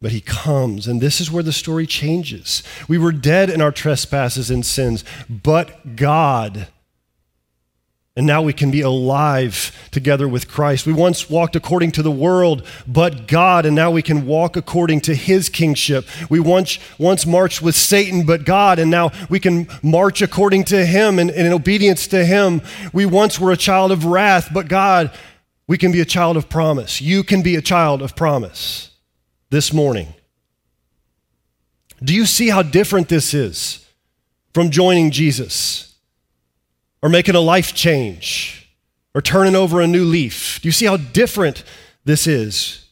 But 0.04 0.12
he 0.12 0.22
comes, 0.22 0.88
and 0.88 1.00
this 1.00 1.22
is 1.22 1.30
where 1.30 1.44
the 1.44 1.54
story 1.54 1.86
changes. 1.86 2.64
We 2.88 2.98
were 2.98 3.12
dead 3.12 3.52
in 3.52 3.62
our 3.62 3.72
trespasses 3.72 4.50
and 4.50 4.66
sins, 4.66 5.06
but 5.30 5.96
God 5.96 6.70
and 8.16 8.28
now 8.28 8.42
we 8.42 8.52
can 8.52 8.72
be 8.72 8.82
alive 8.82 9.72
together 9.90 10.28
with 10.28 10.50
Christ. 10.50 10.86
We 10.86 10.92
once 10.92 11.30
walked 11.30 11.56
according 11.56 11.94
to 11.94 12.04
the 12.04 12.12
world, 12.12 12.66
but 12.86 13.26
God, 13.26 13.66
and 13.66 13.74
now 13.74 13.90
we 13.90 14.02
can 14.02 14.26
walk 14.26 14.58
according 14.58 15.02
to 15.02 15.16
his 15.16 15.48
kingship. 15.48 16.06
We 16.30 16.42
once, 16.42 16.78
once 16.98 17.26
marched 17.26 17.62
with 17.62 17.76
Satan, 17.76 18.26
but 18.26 18.44
God, 18.44 18.80
and 18.80 18.92
now 18.92 19.12
we 19.30 19.40
can 19.40 19.68
march 19.82 20.22
according 20.22 20.66
to 20.66 20.86
him 20.86 21.20
and, 21.20 21.32
and 21.32 21.48
in 21.48 21.54
obedience 21.54 22.06
to 22.08 22.26
him. 22.26 22.62
We 22.92 23.06
once 23.06 23.40
were 23.40 23.52
a 23.52 23.58
child 23.58 23.94
of 23.94 24.04
wrath, 24.04 24.50
but 24.54 24.68
God, 24.68 25.18
we 25.68 25.78
can 25.78 25.94
be 25.94 26.02
a 26.02 26.06
child 26.06 26.36
of 26.36 26.50
promise. 26.50 27.00
You 27.00 27.24
can 27.24 27.42
be 27.42 27.56
a 27.56 27.62
child 27.62 28.02
of 28.02 28.18
promise 28.18 28.90
this 29.52 29.72
morning. 29.72 30.14
Do 32.04 32.14
you 32.14 32.26
see 32.26 32.50
how 32.50 32.62
different 32.62 33.08
this 33.08 33.34
is 33.34 33.88
from 34.54 34.70
joining 34.70 35.12
Jesus? 35.12 35.91
Or 37.02 37.10
making 37.10 37.36
a 37.36 37.40
life 37.40 37.74
change 37.74 38.70
or 39.14 39.22
turning 39.22 39.56
over 39.56 39.82
a 39.82 39.88
new 39.88 40.06
leaf. 40.06 40.60
Do 40.62 40.68
you 40.68 40.72
see 40.72 40.86
how 40.86 40.98
different 40.98 41.64
this 42.06 42.28
is? 42.28 42.86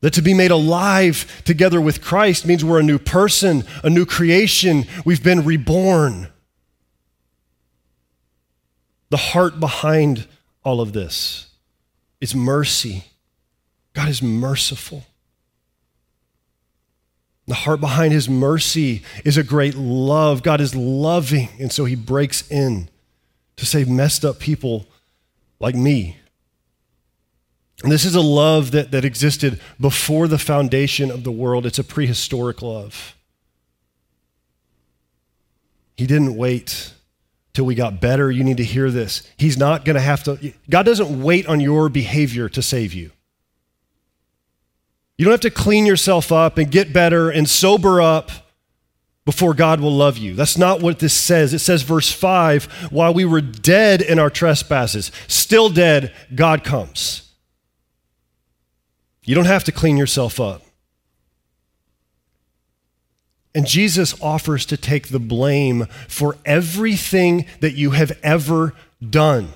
That 0.00 0.12
to 0.14 0.22
be 0.22 0.34
made 0.34 0.50
alive 0.50 1.42
together 1.44 1.80
with 1.80 2.02
Christ 2.02 2.46
means 2.46 2.64
we're 2.64 2.80
a 2.80 2.84
new 2.84 2.98
person, 2.98 3.64
a 3.82 3.90
new 3.90 4.04
creation. 4.06 4.84
We've 5.04 5.22
been 5.22 5.44
reborn. 5.44 6.28
The 9.08 9.16
heart 9.16 9.58
behind 9.58 10.26
all 10.64 10.80
of 10.80 10.92
this 10.92 11.48
is 12.20 12.34
mercy. 12.34 13.04
God 13.94 14.08
is 14.08 14.22
merciful. 14.22 15.04
The 17.46 17.54
heart 17.54 17.80
behind 17.80 18.12
his 18.12 18.28
mercy 18.28 19.02
is 19.24 19.36
a 19.36 19.44
great 19.44 19.76
love. 19.76 20.42
God 20.42 20.60
is 20.60 20.74
loving, 20.74 21.48
and 21.60 21.70
so 21.70 21.84
he 21.84 21.94
breaks 21.94 22.48
in 22.50 22.88
to 23.56 23.64
save 23.64 23.88
messed 23.88 24.24
up 24.24 24.38
people 24.38 24.86
like 25.60 25.74
me. 25.74 26.16
And 27.82 27.92
this 27.92 28.04
is 28.04 28.14
a 28.14 28.20
love 28.20 28.72
that, 28.72 28.90
that 28.90 29.04
existed 29.04 29.60
before 29.80 30.28
the 30.28 30.38
foundation 30.38 31.10
of 31.10 31.24
the 31.24 31.30
world. 31.30 31.66
It's 31.66 31.78
a 31.78 31.84
prehistoric 31.84 32.62
love. 32.62 33.14
He 35.96 36.06
didn't 36.06 36.36
wait 36.36 36.92
till 37.52 37.64
we 37.64 37.74
got 37.74 38.00
better. 38.00 38.30
You 38.30 38.44
need 38.44 38.56
to 38.58 38.64
hear 38.64 38.90
this. 38.90 39.30
He's 39.36 39.56
not 39.56 39.84
going 39.84 39.94
to 39.94 40.00
have 40.00 40.24
to, 40.24 40.52
God 40.68 40.84
doesn't 40.84 41.22
wait 41.22 41.46
on 41.46 41.60
your 41.60 41.88
behavior 41.88 42.48
to 42.50 42.60
save 42.60 42.92
you. 42.92 43.12
You 45.16 45.24
don't 45.24 45.32
have 45.32 45.40
to 45.40 45.50
clean 45.50 45.86
yourself 45.86 46.30
up 46.30 46.58
and 46.58 46.70
get 46.70 46.92
better 46.92 47.30
and 47.30 47.48
sober 47.48 48.02
up 48.02 48.30
before 49.24 49.54
God 49.54 49.80
will 49.80 49.92
love 49.92 50.18
you. 50.18 50.34
That's 50.34 50.58
not 50.58 50.80
what 50.80 50.98
this 50.98 51.14
says. 51.14 51.52
It 51.54 51.58
says, 51.58 51.82
verse 51.82 52.12
5 52.12 52.90
while 52.90 53.14
we 53.14 53.24
were 53.24 53.40
dead 53.40 54.02
in 54.02 54.18
our 54.18 54.30
trespasses, 54.30 55.10
still 55.26 55.68
dead, 55.68 56.14
God 56.34 56.64
comes. 56.64 57.30
You 59.24 59.34
don't 59.34 59.46
have 59.46 59.64
to 59.64 59.72
clean 59.72 59.96
yourself 59.96 60.38
up. 60.38 60.62
And 63.54 63.66
Jesus 63.66 64.20
offers 64.20 64.66
to 64.66 64.76
take 64.76 65.08
the 65.08 65.18
blame 65.18 65.86
for 66.08 66.36
everything 66.44 67.46
that 67.60 67.72
you 67.72 67.92
have 67.92 68.16
ever 68.22 68.74
done, 69.00 69.48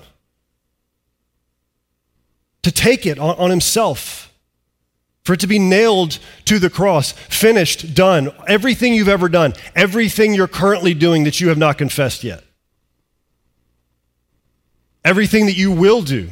to 2.63 2.71
take 2.71 3.05
it 3.05 3.19
on, 3.19 3.35
on 3.37 3.51
himself 3.51 4.30
for 5.23 5.33
it 5.33 5.39
to 5.41 5.47
be 5.47 5.59
nailed 5.59 6.19
to 6.45 6.59
the 6.59 6.69
cross, 6.69 7.11
finished, 7.11 7.93
done, 7.93 8.31
everything 8.47 8.93
you've 8.93 9.07
ever 9.07 9.29
done, 9.29 9.53
everything 9.75 10.33
you're 10.33 10.47
currently 10.47 10.93
doing 10.93 11.23
that 11.25 11.39
you 11.39 11.49
have 11.49 11.57
not 11.57 11.77
confessed 11.77 12.23
yet, 12.23 12.43
everything 15.05 15.45
that 15.45 15.55
you 15.55 15.71
will 15.71 16.01
do, 16.01 16.29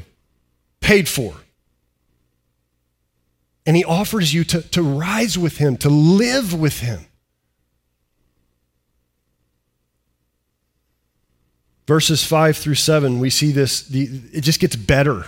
paid 0.80 1.08
for. 1.08 1.36
And 3.66 3.76
he 3.76 3.86
offers 3.86 4.34
you 4.34 4.44
to, 4.46 4.62
to 4.70 4.82
rise 4.82 5.38
with 5.38 5.58
him, 5.58 5.78
to 5.78 5.90
live 5.90 6.60
with 6.60 6.80
him. 6.80 7.06
Verses 11.86 12.24
5 12.24 12.58
through 12.58 12.76
7, 12.76 13.20
we 13.20 13.30
see 13.30 13.52
this, 13.52 13.84
the, 13.84 14.10
it 14.32 14.42
just 14.42 14.60
gets 14.60 14.76
better 14.76 15.26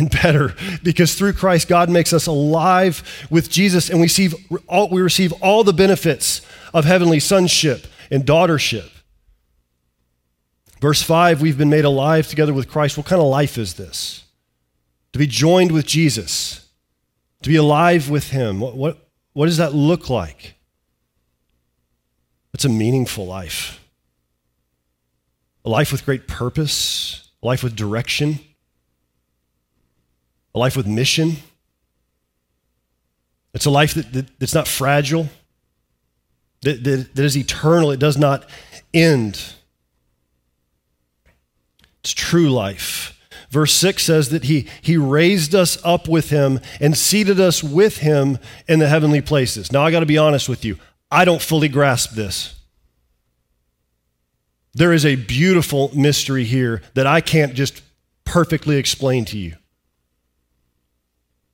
and 0.00 0.10
better 0.10 0.54
because 0.82 1.14
through 1.14 1.34
Christ, 1.34 1.68
God 1.68 1.90
makes 1.90 2.12
us 2.12 2.26
alive 2.26 3.26
with 3.30 3.50
Jesus 3.50 3.90
and 3.90 4.00
we 4.00 4.06
receive 4.06 4.34
all, 4.66 4.88
we 4.88 5.02
receive 5.02 5.32
all 5.42 5.62
the 5.62 5.74
benefits 5.74 6.40
of 6.72 6.86
heavenly 6.86 7.20
sonship 7.20 7.86
and 8.10 8.24
daughtership. 8.24 8.88
Verse 10.80 11.02
5 11.02 11.42
we've 11.42 11.58
been 11.58 11.68
made 11.68 11.84
alive 11.84 12.26
together 12.26 12.54
with 12.54 12.68
Christ. 12.68 12.96
What 12.96 13.06
kind 13.06 13.20
of 13.20 13.28
life 13.28 13.58
is 13.58 13.74
this? 13.74 14.24
To 15.12 15.18
be 15.18 15.26
joined 15.26 15.70
with 15.70 15.86
Jesus, 15.86 16.66
to 17.42 17.50
be 17.50 17.56
alive 17.56 18.08
with 18.08 18.30
Him. 18.30 18.58
What, 18.58 18.76
what, 18.76 19.08
what 19.34 19.46
does 19.46 19.58
that 19.58 19.74
look 19.74 20.08
like? 20.08 20.54
It's 22.54 22.64
a 22.64 22.70
meaningful 22.70 23.26
life, 23.26 23.84
a 25.64 25.68
life 25.68 25.92
with 25.92 26.06
great 26.06 26.26
purpose, 26.26 27.30
a 27.42 27.46
life 27.46 27.62
with 27.62 27.76
direction 27.76 28.40
a 30.54 30.58
life 30.58 30.76
with 30.76 30.86
mission. 30.86 31.36
It's 33.54 33.66
a 33.66 33.70
life 33.70 33.94
that, 33.94 34.12
that, 34.12 34.38
that's 34.38 34.54
not 34.54 34.68
fragile, 34.68 35.28
that, 36.62 36.84
that, 36.84 37.14
that 37.14 37.24
is 37.24 37.36
eternal, 37.36 37.90
it 37.90 38.00
does 38.00 38.16
not 38.16 38.48
end. 38.94 39.54
It's 42.00 42.12
true 42.12 42.50
life. 42.50 43.16
Verse 43.50 43.72
6 43.74 44.04
says 44.04 44.28
that 44.30 44.44
he, 44.44 44.68
he 44.80 44.96
raised 44.96 45.54
us 45.54 45.78
up 45.84 46.08
with 46.08 46.30
him 46.30 46.60
and 46.80 46.96
seated 46.96 47.40
us 47.40 47.64
with 47.64 47.98
him 47.98 48.38
in 48.68 48.78
the 48.78 48.88
heavenly 48.88 49.20
places. 49.20 49.72
Now, 49.72 49.82
I 49.84 49.90
got 49.90 50.00
to 50.00 50.06
be 50.06 50.18
honest 50.18 50.48
with 50.48 50.64
you, 50.64 50.78
I 51.10 51.24
don't 51.24 51.42
fully 51.42 51.68
grasp 51.68 52.12
this. 52.12 52.54
There 54.72 54.92
is 54.92 55.04
a 55.04 55.16
beautiful 55.16 55.90
mystery 55.96 56.44
here 56.44 56.82
that 56.94 57.08
I 57.08 57.20
can't 57.20 57.54
just 57.54 57.82
perfectly 58.24 58.76
explain 58.76 59.24
to 59.26 59.38
you 59.38 59.56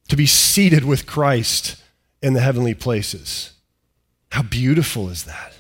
to 0.09 0.17
be 0.17 0.27
seated 0.27 0.85
with 0.85 1.07
Christ 1.07 1.83
in 2.23 2.33
the 2.35 2.41
heavenly 2.41 2.75
places. 2.75 3.53
How 4.31 4.43
beautiful 4.43 5.09
is 5.09 5.25
that? 5.25 5.55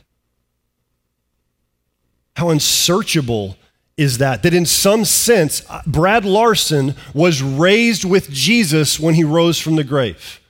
How 2.37 2.51
unsearchable 2.51 3.57
is 3.97 4.19
that? 4.19 4.43
That 4.43 4.55
in 4.55 4.67
some 4.67 5.05
sense, 5.05 5.63
uh, 5.71 5.83
Brad 5.87 6.25
Larson 6.25 6.95
was 7.15 7.43
raised 7.43 8.05
with 8.05 8.31
Jesus 8.31 9.01
when 9.01 9.15
he 9.15 9.25
rose 9.25 9.59
from 9.59 9.77
the 9.77 9.85
grave 9.85 10.41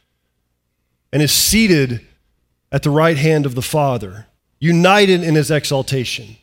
and 1.13 1.23
is 1.23 1.33
seated 1.33 2.05
at 2.73 2.83
the 2.83 2.91
right 2.91 3.17
hand 3.17 3.47
of 3.47 3.55
the 3.55 3.63
Father, 3.63 4.27
united 4.59 5.23
in 5.23 5.37
his 5.37 5.51
exaltation. 5.51 6.37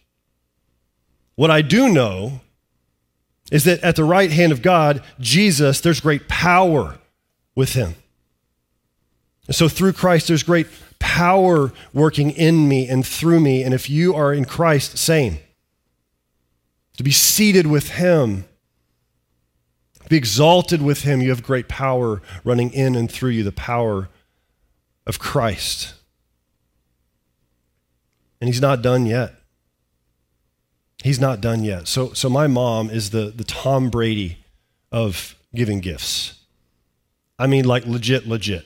What 1.36 1.52
I 1.52 1.62
do 1.62 1.89
know 1.89 2.39
is 3.52 3.66
that 3.66 3.82
at 3.82 3.96
the 3.96 4.06
right 4.06 4.32
hand 4.32 4.52
of 4.52 4.62
God, 4.62 5.04
Jesus, 5.20 5.82
there's 5.82 6.00
great 6.00 6.28
power 6.28 6.98
with 7.56 7.74
him. 7.74 7.96
And 9.48 9.56
so 9.56 9.68
through 9.68 9.94
Christ, 9.94 10.28
there's 10.28 10.44
great 10.44 10.68
power 11.00 11.74
working 11.94 12.32
in 12.32 12.68
me 12.68 12.88
and 12.88 13.06
through 13.06 13.39
me. 13.39 13.63
And 13.63 13.74
if 13.74 13.89
you 13.89 14.16
are 14.16 14.34
in 14.34 14.46
Christ, 14.46 14.98
same. 14.98 15.39
To 16.98 17.04
be 17.04 17.12
seated 17.12 17.68
with 17.68 17.92
him 17.92 18.46
Be 20.10 20.18
exalted 20.18 20.82
with 20.82 21.04
him. 21.04 21.22
You 21.22 21.30
have 21.30 21.44
great 21.44 21.68
power 21.68 22.22
running 22.44 22.72
in 22.74 22.96
and 22.96 23.10
through 23.10 23.32
you, 23.32 23.44
the 23.44 23.52
power 23.52 24.10
of 25.08 25.18
Christ. 25.20 25.94
And 28.39 28.48
he's 28.48 28.62
not 28.62 28.82
done 28.82 29.06
yet. 29.06 29.36
He's 31.04 31.20
not 31.20 31.42
done 31.42 31.63
yet. 31.63 31.88
So, 31.88 32.13
so 32.13 32.30
my 32.30 32.48
mom 32.48 32.89
is 32.89 33.10
the, 33.10 33.32
the 33.36 33.44
Tom 33.44 33.89
Brady 33.89 34.38
of 34.92 35.36
giving 35.56 35.80
gifts. 35.80 36.39
I 37.44 37.48
mean, 37.48 37.66
like 37.66 37.86
legit, 37.86 38.26
legit. 38.26 38.66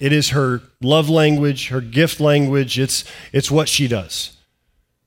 It 0.00 0.12
is 0.12 0.30
her 0.30 0.62
love 0.80 1.08
language, 1.08 1.68
her 1.68 1.80
gift 1.80 2.18
language. 2.18 2.76
It's, 2.76 3.04
it's 3.32 3.52
what 3.52 3.68
she 3.68 3.86
does. 3.86 4.36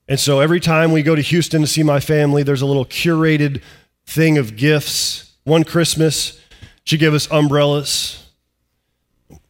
And 0.08 0.18
so 0.18 0.40
every 0.40 0.62
time 0.62 0.94
we 0.94 1.04
go 1.04 1.14
to 1.14 1.22
Houston 1.22 1.60
to 1.60 1.68
see 1.68 1.84
my 1.84 2.00
family, 2.00 2.44
there's 2.44 2.62
a 2.62 2.66
little 2.66 2.86
curated 2.86 3.62
thing 4.06 4.38
of 4.38 4.56
gifts. 4.56 5.34
One 5.44 5.66
Christmas, 5.66 6.40
she 6.86 6.98
gave 6.98 7.14
us 7.14 7.30
umbrellas. 7.30 8.26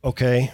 Okay, 0.03 0.51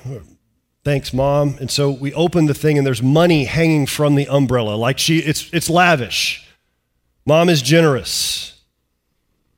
thanks, 0.84 1.14
mom. 1.14 1.56
And 1.62 1.72
so 1.72 1.92
we 1.92 2.14
open 2.14 2.48
the 2.48 2.54
thing, 2.54 2.78
and 2.78 2.86
there's 2.86 3.02
money 3.02 3.46
hanging 3.46 3.86
from 3.86 4.16
the 4.16 4.28
umbrella. 4.28 4.76
Like 4.76 5.00
she, 5.00 5.20
it's, 5.20 5.50
it's 5.54 5.70
lavish. 5.70 6.46
Mom 7.26 7.48
is 7.48 7.62
generous. 7.62 8.59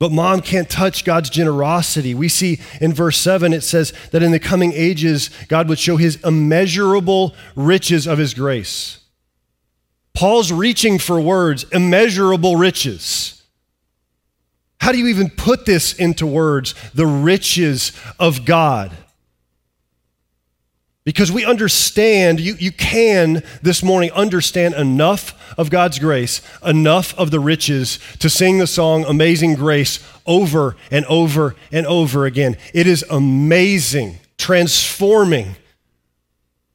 But 0.01 0.11
mom 0.11 0.41
can't 0.41 0.67
touch 0.67 1.05
God's 1.05 1.29
generosity. 1.29 2.15
We 2.15 2.27
see 2.27 2.59
in 2.81 2.91
verse 2.91 3.19
7, 3.19 3.53
it 3.53 3.61
says 3.61 3.93
that 4.09 4.23
in 4.23 4.31
the 4.31 4.39
coming 4.39 4.73
ages, 4.73 5.29
God 5.47 5.69
would 5.69 5.77
show 5.77 5.95
his 5.95 6.15
immeasurable 6.23 7.35
riches 7.55 8.07
of 8.07 8.17
his 8.17 8.33
grace. 8.33 9.01
Paul's 10.15 10.51
reaching 10.51 10.97
for 10.97 11.21
words, 11.21 11.65
immeasurable 11.71 12.55
riches. 12.55 13.43
How 14.79 14.91
do 14.91 14.97
you 14.97 15.05
even 15.05 15.29
put 15.29 15.67
this 15.67 15.93
into 15.93 16.25
words? 16.25 16.73
The 16.95 17.05
riches 17.05 17.91
of 18.17 18.43
God. 18.43 18.97
Because 21.03 21.31
we 21.31 21.43
understand, 21.43 22.39
you, 22.39 22.55
you 22.59 22.71
can 22.71 23.43
this 23.63 23.81
morning 23.81 24.11
understand 24.11 24.75
enough 24.75 25.35
of 25.57 25.71
God's 25.71 25.97
grace, 25.97 26.41
enough 26.63 27.17
of 27.17 27.31
the 27.31 27.39
riches 27.39 27.97
to 28.19 28.29
sing 28.29 28.59
the 28.59 28.67
song 28.67 29.03
Amazing 29.05 29.55
Grace 29.55 29.99
over 30.27 30.75
and 30.91 31.03
over 31.05 31.55
and 31.71 31.87
over 31.87 32.25
again. 32.25 32.55
It 32.73 32.85
is 32.85 33.03
amazing, 33.09 34.19
transforming, 34.37 35.55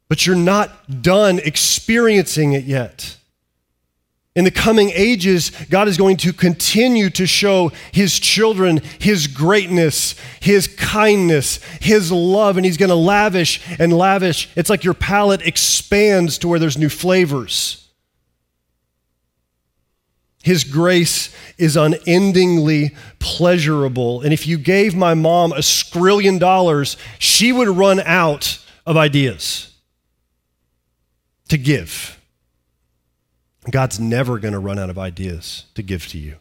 but 0.09 0.27
you're 0.27 0.35
not 0.35 1.03
done 1.03 1.39
experiencing 1.39 2.53
it 2.53 2.65
yet. 2.65 3.16
In 4.37 4.45
the 4.45 4.51
coming 4.51 4.91
ages, 4.95 5.51
God 5.71 5.89
is 5.89 5.97
going 5.97 6.19
to 6.19 6.33
continue 6.33 7.09
to 7.09 7.27
show 7.27 7.73
his 7.91 8.21
children 8.21 8.83
his 9.01 9.29
greatness, 9.29 10.15
his 10.41 10.69
kindness, 10.69 11.59
his 11.81 12.13
love, 12.13 12.59
and 12.59 12.67
he's 12.67 12.77
going 12.77 12.91
to 12.91 12.95
lavish 12.95 13.63
and 13.79 13.95
lavish. 13.95 14.51
It's 14.55 14.69
like 14.69 14.85
your 14.85 14.93
palate 14.93 15.41
expands 15.41 16.37
to 16.39 16.49
where 16.49 16.59
there's 16.59 16.77
new 16.77 16.91
flavors. 16.91 17.89
His 20.43 20.65
grace 20.65 21.35
is 21.57 21.75
unendingly 21.79 22.95
pleasurable. 23.19 24.21
And 24.21 24.35
if 24.35 24.47
you 24.47 24.59
gave 24.59 24.95
my 24.95 25.15
mom 25.15 25.53
a 25.53 25.61
skrillion 25.61 26.39
dollars, 26.39 26.99
she 27.19 27.53
would 27.53 27.69
run 27.69 28.01
out 28.01 28.59
of 28.85 28.99
ideas 28.99 29.73
to 31.49 31.57
give. 31.57 32.16
God's 33.73 33.99
never 33.99 34.39
going 34.39 34.53
to 34.53 34.61
run 34.61 34.79
out 34.79 34.91
of 34.91 34.99
ideas 34.99 35.65
to 35.75 35.83
give 35.83 36.07
to 36.09 36.19
you. 36.19 36.37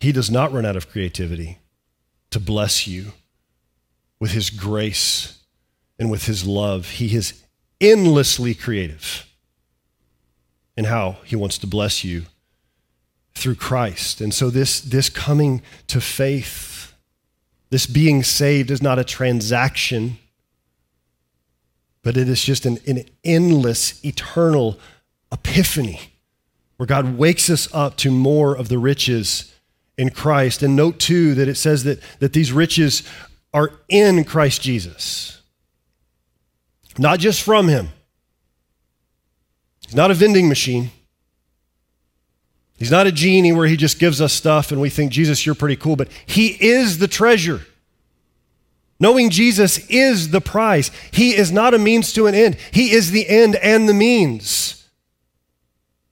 He 0.00 0.12
does 0.12 0.30
not 0.30 0.52
run 0.52 0.66
out 0.66 0.76
of 0.76 0.90
creativity 0.90 1.58
to 2.30 2.40
bless 2.40 2.86
you 2.86 3.12
with 4.18 4.32
His 4.32 4.50
grace 4.50 5.38
and 5.98 6.10
with 6.10 6.26
His 6.26 6.46
love. 6.46 6.90
He 6.90 7.14
is 7.14 7.42
endlessly 7.80 8.54
creative 8.54 9.26
in 10.76 10.86
how 10.86 11.18
He 11.24 11.36
wants 11.36 11.58
to 11.58 11.66
bless 11.66 12.04
you 12.04 12.22
through 13.34 13.54
Christ. 13.54 14.20
And 14.20 14.34
so, 14.34 14.50
this, 14.50 14.80
this 14.80 15.08
coming 15.08 15.62
to 15.86 16.00
faith, 16.00 16.94
this 17.70 17.86
being 17.86 18.22
saved, 18.22 18.70
is 18.70 18.82
not 18.82 18.98
a 18.98 19.04
transaction, 19.04 20.18
but 22.02 22.16
it 22.16 22.28
is 22.28 22.44
just 22.44 22.66
an, 22.66 22.78
an 22.86 23.04
endless, 23.24 24.04
eternal 24.04 24.78
epiphany, 25.32 26.12
where 26.76 26.86
God 26.86 27.16
wakes 27.16 27.50
us 27.50 27.72
up 27.74 27.96
to 27.98 28.10
more 28.10 28.54
of 28.54 28.68
the 28.68 28.78
riches 28.78 29.52
in 29.96 30.10
Christ. 30.10 30.62
And 30.62 30.76
note 30.76 30.98
too 30.98 31.34
that 31.34 31.48
it 31.48 31.56
says 31.56 31.84
that, 31.84 32.00
that 32.20 32.32
these 32.32 32.52
riches 32.52 33.02
are 33.52 33.72
in 33.88 34.24
Christ 34.24 34.62
Jesus, 34.62 35.40
not 36.98 37.18
just 37.18 37.42
from 37.42 37.68
Him. 37.68 37.88
He's 39.86 39.94
not 39.94 40.10
a 40.10 40.14
vending 40.14 40.48
machine. 40.48 40.90
He's 42.76 42.90
not 42.90 43.06
a 43.06 43.12
genie 43.12 43.52
where 43.52 43.66
he 43.66 43.76
just 43.76 43.98
gives 43.98 44.20
us 44.20 44.32
stuff 44.32 44.70
and 44.70 44.80
we 44.80 44.90
think, 44.90 45.12
Jesus, 45.12 45.46
you're 45.46 45.54
pretty 45.54 45.76
cool, 45.76 45.96
but 45.96 46.08
he 46.26 46.48
is 46.48 46.98
the 46.98 47.08
treasure. 47.08 47.62
Knowing 48.98 49.30
Jesus 49.30 49.78
is 49.88 50.30
the 50.30 50.40
prize. 50.40 50.90
He 51.12 51.34
is 51.34 51.52
not 51.52 51.74
a 51.74 51.78
means 51.78 52.12
to 52.14 52.26
an 52.26 52.34
end, 52.34 52.56
he 52.72 52.92
is 52.92 53.10
the 53.10 53.28
end 53.28 53.56
and 53.56 53.88
the 53.88 53.94
means. 53.94 54.75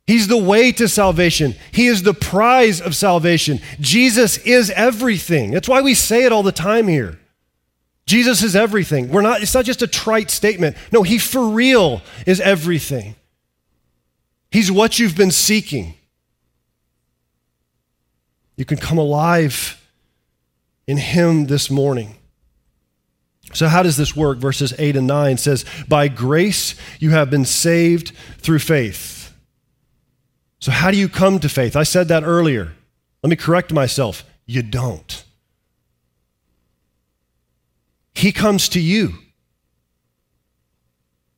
He's 0.06 0.28
the 0.28 0.36
way 0.36 0.70
to 0.72 0.86
salvation. 0.86 1.54
He 1.72 1.86
is 1.86 2.02
the 2.02 2.12
prize 2.12 2.80
of 2.80 2.94
salvation. 2.94 3.60
Jesus 3.80 4.36
is 4.38 4.70
everything. 4.70 5.50
That's 5.50 5.68
why 5.68 5.80
we 5.80 5.94
say 5.94 6.24
it 6.24 6.32
all 6.32 6.42
the 6.42 6.52
time 6.52 6.88
here. 6.88 7.18
Jesus 8.06 8.42
is 8.42 8.54
everything. 8.54 9.08
We're 9.08 9.22
not, 9.22 9.40
it's 9.40 9.54
not 9.54 9.64
just 9.64 9.80
a 9.80 9.86
trite 9.86 10.30
statement. 10.30 10.76
No, 10.92 11.02
he 11.02 11.18
for 11.18 11.48
real 11.48 12.02
is 12.26 12.38
everything. 12.40 13.16
He's 14.50 14.70
what 14.70 14.98
you've 14.98 15.16
been 15.16 15.30
seeking. 15.30 15.94
You 18.56 18.66
can 18.66 18.76
come 18.76 18.98
alive 18.98 19.80
in 20.86 20.98
him 20.98 21.46
this 21.46 21.70
morning. 21.70 22.16
So, 23.52 23.68
how 23.68 23.82
does 23.82 23.96
this 23.96 24.14
work? 24.14 24.38
Verses 24.38 24.74
8 24.78 24.96
and 24.96 25.06
9 25.06 25.38
says, 25.38 25.64
By 25.88 26.08
grace 26.08 26.74
you 26.98 27.10
have 27.10 27.30
been 27.30 27.44
saved 27.44 28.12
through 28.38 28.58
faith. 28.60 29.23
So, 30.64 30.72
how 30.72 30.90
do 30.90 30.96
you 30.96 31.11
come 31.11 31.40
to 31.40 31.48
faith? 31.50 31.77
I 31.77 31.83
said 31.83 32.09
that 32.09 32.24
earlier. 32.24 32.72
Let 33.22 33.29
me 33.29 33.37
correct 33.37 33.70
myself. 33.70 34.24
You 34.46 34.62
don't. 34.62 35.22
He 38.14 38.33
comes 38.33 38.70
to 38.70 38.81
you. 38.81 39.12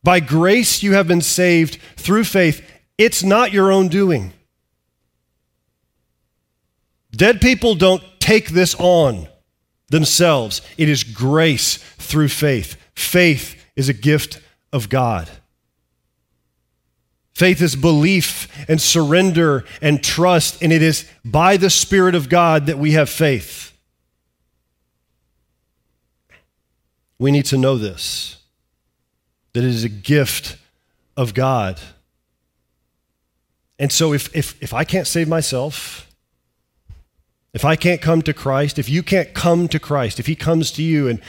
By 0.05 0.21
grace, 0.21 0.81
you 0.81 0.93
have 0.93 1.09
been 1.09 1.23
saved 1.23 1.81
through 1.97 2.23
faith. 2.23 2.65
It's 2.99 3.25
not 3.25 3.51
your 3.51 3.73
own 3.73 3.89
doing. 3.89 4.33
Dead 7.11 7.41
people 7.41 7.75
don't 7.75 8.05
take 8.21 8.51
this 8.51 8.77
on 8.79 9.27
themselves, 9.89 10.62
it 10.79 10.89
is 10.89 11.03
grace 11.03 11.79
through 11.79 12.29
faith. 12.29 12.77
Faith 12.95 13.61
is 13.75 13.89
a 13.89 13.93
gift 13.93 14.41
of 14.73 14.89
God. 14.89 15.29
Faith 17.37 17.61
is 17.61 17.77
belief 17.77 18.49
and 18.66 18.81
surrender 18.81 19.66
and 19.83 20.03
trust, 20.03 20.62
and 20.62 20.72
it 20.72 20.81
is 20.81 21.07
by 21.22 21.59
the 21.59 21.68
Spirit 21.68 22.14
of 22.14 22.31
God 22.31 22.64
that 22.64 22.79
we 22.79 22.92
have 22.92 23.11
faith. 23.11 23.77
We 27.18 27.31
need 27.31 27.44
to 27.44 27.59
know 27.59 27.77
this 27.77 28.38
that 29.53 29.64
it 29.64 29.68
is 29.68 29.85
a 29.85 29.90
gift 29.90 30.57
of 31.14 31.35
God. 31.35 31.79
And 33.79 33.92
so, 33.92 34.14
if, 34.14 34.35
if, 34.35 34.62
if 34.62 34.72
I 34.72 34.85
can't 34.85 35.07
save 35.07 35.29
myself, 35.29 36.11
if 37.53 37.66
I 37.66 37.77
can't 37.77 38.01
come 38.01 38.22
to 38.22 38.33
Christ, 38.33 38.79
if 38.79 38.88
you 38.88 39.03
can't 39.03 39.35
come 39.35 39.68
to 39.68 39.79
Christ, 39.79 40.18
if 40.18 40.27
He 40.27 40.37
comes 40.37 40.70
to 40.70 40.83
you, 40.83 41.07
and 41.07 41.20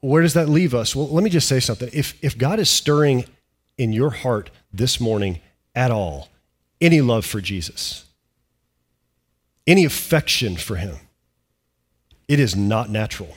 where 0.00 0.22
does 0.22 0.34
that 0.34 0.48
leave 0.48 0.74
us? 0.74 0.96
Well, 0.96 1.06
let 1.06 1.22
me 1.22 1.30
just 1.30 1.46
say 1.46 1.60
something. 1.60 1.88
If, 1.92 2.18
if 2.20 2.36
God 2.36 2.58
is 2.58 2.68
stirring 2.68 3.24
in 3.78 3.92
your 3.92 4.10
heart 4.10 4.50
this 4.72 5.00
morning 5.00 5.40
at 5.74 5.90
all 5.90 6.28
any 6.80 7.00
love 7.00 7.24
for 7.24 7.40
Jesus, 7.40 8.04
any 9.66 9.84
affection 9.84 10.56
for 10.56 10.76
him, 10.76 10.96
it 12.26 12.38
is 12.38 12.54
not 12.54 12.90
natural. 12.90 13.34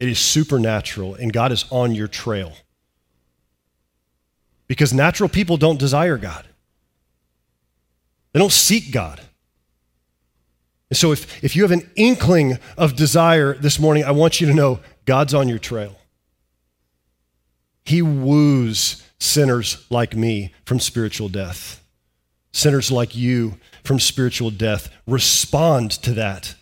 It 0.00 0.08
is 0.08 0.18
supernatural, 0.18 1.16
and 1.16 1.32
God 1.32 1.52
is 1.52 1.64
on 1.70 1.94
your 1.94 2.08
trail. 2.08 2.52
Because 4.68 4.92
natural 4.92 5.28
people 5.28 5.56
don't 5.56 5.78
desire 5.78 6.18
God, 6.18 6.46
they 8.32 8.40
don't 8.40 8.52
seek 8.52 8.92
God. 8.92 9.20
And 10.90 10.96
so, 10.96 11.12
if, 11.12 11.44
if 11.44 11.54
you 11.54 11.62
have 11.62 11.70
an 11.70 11.90
inkling 11.96 12.58
of 12.78 12.96
desire 12.96 13.52
this 13.52 13.78
morning, 13.78 14.04
I 14.04 14.10
want 14.10 14.40
you 14.40 14.46
to 14.46 14.54
know 14.54 14.80
God's 15.04 15.34
on 15.34 15.46
your 15.46 15.58
trail. 15.58 15.97
He 17.88 18.02
woos 18.02 19.02
sinners 19.18 19.86
like 19.88 20.14
me 20.14 20.52
from 20.66 20.78
spiritual 20.78 21.30
death, 21.30 21.82
sinners 22.52 22.92
like 22.92 23.16
you 23.16 23.58
from 23.82 23.98
spiritual 23.98 24.50
death. 24.50 24.90
Respond 25.06 25.92
to 26.02 26.12
that. 26.12 26.54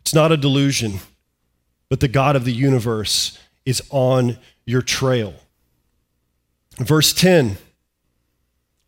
It's 0.00 0.12
not 0.12 0.32
a 0.32 0.36
delusion, 0.36 0.98
but 1.88 2.00
the 2.00 2.08
God 2.08 2.34
of 2.34 2.44
the 2.44 2.52
universe 2.52 3.38
is 3.64 3.84
on 3.90 4.36
your 4.66 4.82
trail. 4.82 5.32
Verse 6.76 7.12
10 7.12 7.56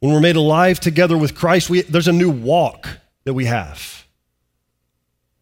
When 0.00 0.12
we're 0.12 0.18
made 0.18 0.34
alive 0.34 0.80
together 0.80 1.16
with 1.16 1.36
Christ, 1.36 1.70
we, 1.70 1.82
there's 1.82 2.08
a 2.08 2.12
new 2.12 2.30
walk 2.30 2.88
that 3.22 3.34
we 3.34 3.44
have. 3.44 4.06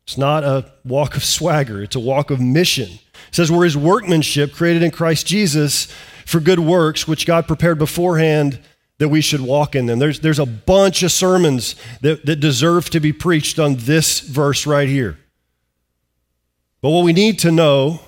It's 0.04 0.18
not 0.18 0.44
a 0.44 0.70
walk 0.84 1.16
of 1.16 1.24
swagger, 1.24 1.82
it's 1.82 1.96
a 1.96 2.00
walk 2.00 2.30
of 2.30 2.38
mission. 2.38 2.98
It 3.30 3.36
says 3.36 3.50
we're 3.50 3.64
his 3.64 3.76
workmanship 3.76 4.52
created 4.52 4.82
in 4.82 4.90
Christ 4.90 5.26
Jesus 5.26 5.86
for 6.26 6.40
good 6.40 6.58
works, 6.58 7.06
which 7.06 7.26
God 7.26 7.46
prepared 7.46 7.78
beforehand 7.78 8.58
that 8.98 9.08
we 9.08 9.20
should 9.20 9.40
walk 9.40 9.74
in 9.74 9.86
them. 9.86 9.98
There's, 9.98 10.20
there's 10.20 10.38
a 10.38 10.46
bunch 10.46 11.02
of 11.02 11.12
sermons 11.12 11.74
that, 12.02 12.26
that 12.26 12.36
deserve 12.36 12.90
to 12.90 13.00
be 13.00 13.12
preached 13.12 13.58
on 13.58 13.76
this 13.76 14.20
verse 14.20 14.66
right 14.66 14.88
here. 14.88 15.16
But 16.82 16.90
what 16.90 17.04
we 17.04 17.12
need 17.12 17.38
to 17.40 17.52
know, 17.52 18.00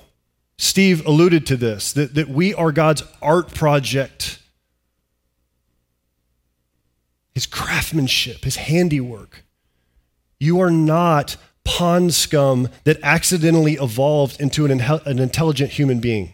Steve 0.58 1.06
alluded 1.06 1.46
to 1.46 1.56
this, 1.56 1.92
that, 1.92 2.14
that 2.14 2.28
we 2.28 2.52
are 2.52 2.72
God's 2.72 3.04
art 3.22 3.54
project, 3.54 4.40
his 7.32 7.46
craftsmanship, 7.46 8.44
his 8.44 8.56
handiwork. 8.56 9.44
You 10.40 10.60
are 10.60 10.70
not 10.70 11.36
pond 11.64 12.14
scum 12.14 12.68
that 12.84 12.98
accidentally 13.02 13.74
evolved 13.74 14.40
into 14.40 14.64
an, 14.66 14.80
an 14.80 15.18
intelligent 15.18 15.70
human 15.70 16.00
being, 16.00 16.32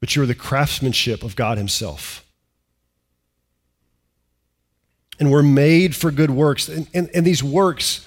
but 0.00 0.14
you're 0.14 0.26
the 0.26 0.34
craftsmanship 0.34 1.22
of 1.22 1.36
God 1.36 1.58
Himself. 1.58 2.24
And 5.18 5.30
we're 5.30 5.42
made 5.42 5.94
for 5.94 6.10
good 6.10 6.30
works. 6.30 6.68
And, 6.68 6.88
and, 6.92 7.08
and 7.14 7.24
these 7.24 7.42
works, 7.42 8.06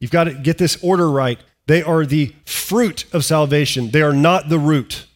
you've 0.00 0.10
got 0.10 0.24
to 0.24 0.34
get 0.34 0.58
this 0.58 0.82
order 0.82 1.08
right. 1.10 1.38
They 1.66 1.82
are 1.82 2.04
the 2.04 2.34
fruit 2.44 3.04
of 3.12 3.24
salvation, 3.24 3.90
they 3.90 4.02
are 4.02 4.12
not 4.12 4.48
the 4.48 4.58
root. 4.58 5.06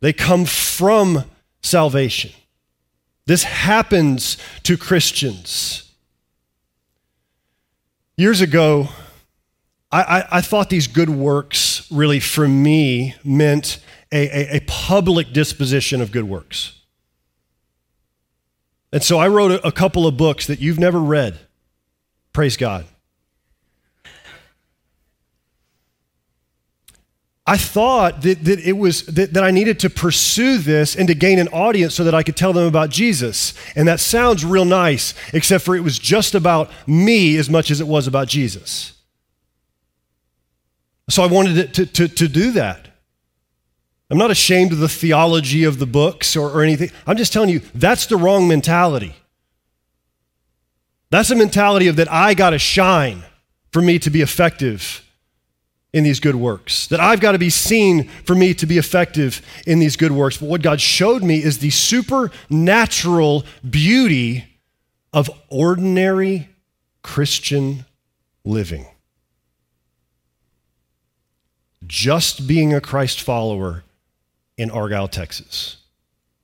They 0.00 0.12
come 0.12 0.44
from 0.44 1.24
salvation. 1.62 2.30
This 3.26 3.44
happens 3.44 4.36
to 4.64 4.76
Christians. 4.76 5.90
Years 8.16 8.40
ago, 8.40 8.88
I, 9.90 10.02
I, 10.02 10.38
I, 10.38 10.40
thought 10.40 10.70
these 10.70 10.86
good 10.86 11.10
works 11.10 11.86
really, 11.90 12.20
for 12.20 12.46
me, 12.46 13.14
meant 13.24 13.80
a, 14.12 14.54
a, 14.54 14.56
a 14.56 14.60
public 14.68 15.32
disposition 15.32 16.00
of 16.00 16.12
good 16.12 16.24
works. 16.24 16.80
And 18.92 19.02
so 19.02 19.18
I 19.18 19.26
wrote 19.26 19.50
a, 19.50 19.66
a 19.66 19.72
couple 19.72 20.06
of 20.06 20.16
books 20.16 20.46
that 20.46 20.60
you've 20.60 20.78
never 20.78 21.00
read. 21.00 21.40
Praise 22.32 22.56
God. 22.56 22.86
I 27.46 27.58
thought 27.58 28.22
that, 28.22 28.42
that 28.44 28.60
it 28.60 28.72
was 28.72 29.04
that, 29.06 29.34
that 29.34 29.44
I 29.44 29.50
needed 29.50 29.78
to 29.80 29.90
pursue 29.90 30.56
this 30.56 30.96
and 30.96 31.06
to 31.08 31.14
gain 31.14 31.38
an 31.38 31.48
audience 31.48 31.94
so 31.94 32.04
that 32.04 32.14
I 32.14 32.22
could 32.22 32.36
tell 32.36 32.54
them 32.54 32.66
about 32.66 32.88
Jesus. 32.88 33.52
And 33.76 33.86
that 33.86 34.00
sounds 34.00 34.44
real 34.44 34.64
nice, 34.64 35.12
except 35.34 35.62
for 35.62 35.76
it 35.76 35.80
was 35.80 35.98
just 35.98 36.34
about 36.34 36.70
me 36.86 37.36
as 37.36 37.50
much 37.50 37.70
as 37.70 37.82
it 37.82 37.86
was 37.86 38.06
about 38.06 38.28
Jesus. 38.28 38.94
So 41.10 41.22
I 41.22 41.26
wanted 41.26 41.74
to, 41.74 41.86
to, 41.86 42.08
to 42.08 42.28
do 42.28 42.52
that. 42.52 42.88
I'm 44.10 44.16
not 44.16 44.30
ashamed 44.30 44.72
of 44.72 44.78
the 44.78 44.88
theology 44.88 45.64
of 45.64 45.78
the 45.78 45.86
books 45.86 46.36
or, 46.36 46.48
or 46.50 46.62
anything. 46.62 46.90
I'm 47.06 47.18
just 47.18 47.32
telling 47.32 47.50
you, 47.50 47.60
that's 47.74 48.06
the 48.06 48.16
wrong 48.16 48.48
mentality. 48.48 49.14
That's 51.10 51.30
a 51.30 51.36
mentality 51.36 51.88
of 51.88 51.96
that 51.96 52.10
I 52.10 52.32
got 52.32 52.50
to 52.50 52.58
shine 52.58 53.22
for 53.70 53.82
me 53.82 53.98
to 53.98 54.08
be 54.08 54.22
effective 54.22 55.03
in 55.94 56.02
these 56.02 56.18
good 56.18 56.34
works, 56.34 56.88
that 56.88 56.98
I've 56.98 57.20
got 57.20 57.32
to 57.32 57.38
be 57.38 57.48
seen 57.48 58.08
for 58.24 58.34
me 58.34 58.52
to 58.54 58.66
be 58.66 58.78
effective 58.78 59.40
in 59.64 59.78
these 59.78 59.96
good 59.96 60.10
works. 60.10 60.36
But 60.36 60.48
what 60.48 60.60
God 60.60 60.80
showed 60.80 61.22
me 61.22 61.40
is 61.40 61.58
the 61.58 61.70
supernatural 61.70 63.44
beauty 63.68 64.44
of 65.12 65.30
ordinary 65.48 66.48
Christian 67.02 67.86
living. 68.44 68.86
Just 71.86 72.48
being 72.48 72.74
a 72.74 72.80
Christ 72.80 73.20
follower 73.20 73.84
in 74.58 74.72
Argyle, 74.72 75.06
Texas, 75.06 75.76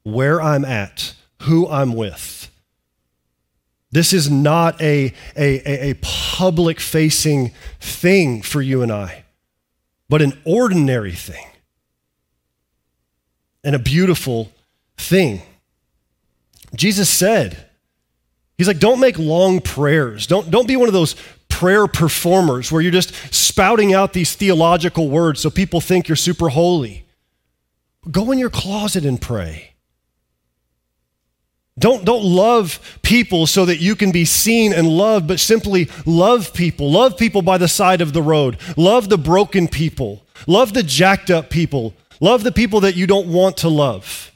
where 0.04 0.40
I'm 0.40 0.64
at, 0.64 1.14
who 1.42 1.66
I'm 1.68 1.94
with. 1.94 2.48
This 3.90 4.12
is 4.12 4.30
not 4.30 4.80
a, 4.80 5.12
a, 5.36 5.90
a 5.90 5.94
public 6.02 6.78
facing 6.78 7.50
thing 7.80 8.42
for 8.42 8.62
you 8.62 8.82
and 8.82 8.92
I 8.92 9.24
but 10.10 10.20
an 10.20 10.36
ordinary 10.44 11.12
thing 11.12 11.46
and 13.62 13.76
a 13.76 13.78
beautiful 13.78 14.50
thing. 14.98 15.40
Jesus 16.74 17.08
said, 17.08 17.66
He's 18.58 18.68
like, 18.68 18.78
don't 18.78 19.00
make 19.00 19.18
long 19.18 19.60
prayers. 19.60 20.26
Don't, 20.26 20.50
don't 20.50 20.68
be 20.68 20.76
one 20.76 20.86
of 20.86 20.92
those 20.92 21.16
prayer 21.48 21.86
performers 21.86 22.70
where 22.70 22.82
you're 22.82 22.92
just 22.92 23.14
spouting 23.32 23.94
out 23.94 24.12
these 24.12 24.34
theological 24.34 25.08
words 25.08 25.40
so 25.40 25.48
people 25.48 25.80
think 25.80 26.08
you're 26.08 26.16
super 26.16 26.50
holy. 26.50 27.06
Go 28.10 28.30
in 28.32 28.38
your 28.38 28.50
closet 28.50 29.06
and 29.06 29.18
pray. 29.18 29.69
Don't, 31.80 32.04
don't 32.04 32.22
love 32.22 32.98
people 33.00 33.46
so 33.46 33.64
that 33.64 33.80
you 33.80 33.96
can 33.96 34.12
be 34.12 34.26
seen 34.26 34.74
and 34.74 34.86
loved, 34.86 35.26
but 35.26 35.40
simply 35.40 35.88
love 36.04 36.52
people. 36.52 36.90
Love 36.92 37.16
people 37.16 37.40
by 37.40 37.56
the 37.56 37.68
side 37.68 38.02
of 38.02 38.12
the 38.12 38.22
road. 38.22 38.58
Love 38.76 39.08
the 39.08 39.16
broken 39.16 39.66
people. 39.66 40.22
Love 40.46 40.74
the 40.74 40.82
jacked 40.82 41.30
up 41.30 41.48
people. 41.48 41.94
Love 42.20 42.44
the 42.44 42.52
people 42.52 42.80
that 42.80 42.96
you 42.96 43.06
don't 43.06 43.28
want 43.28 43.56
to 43.58 43.70
love. 43.70 44.30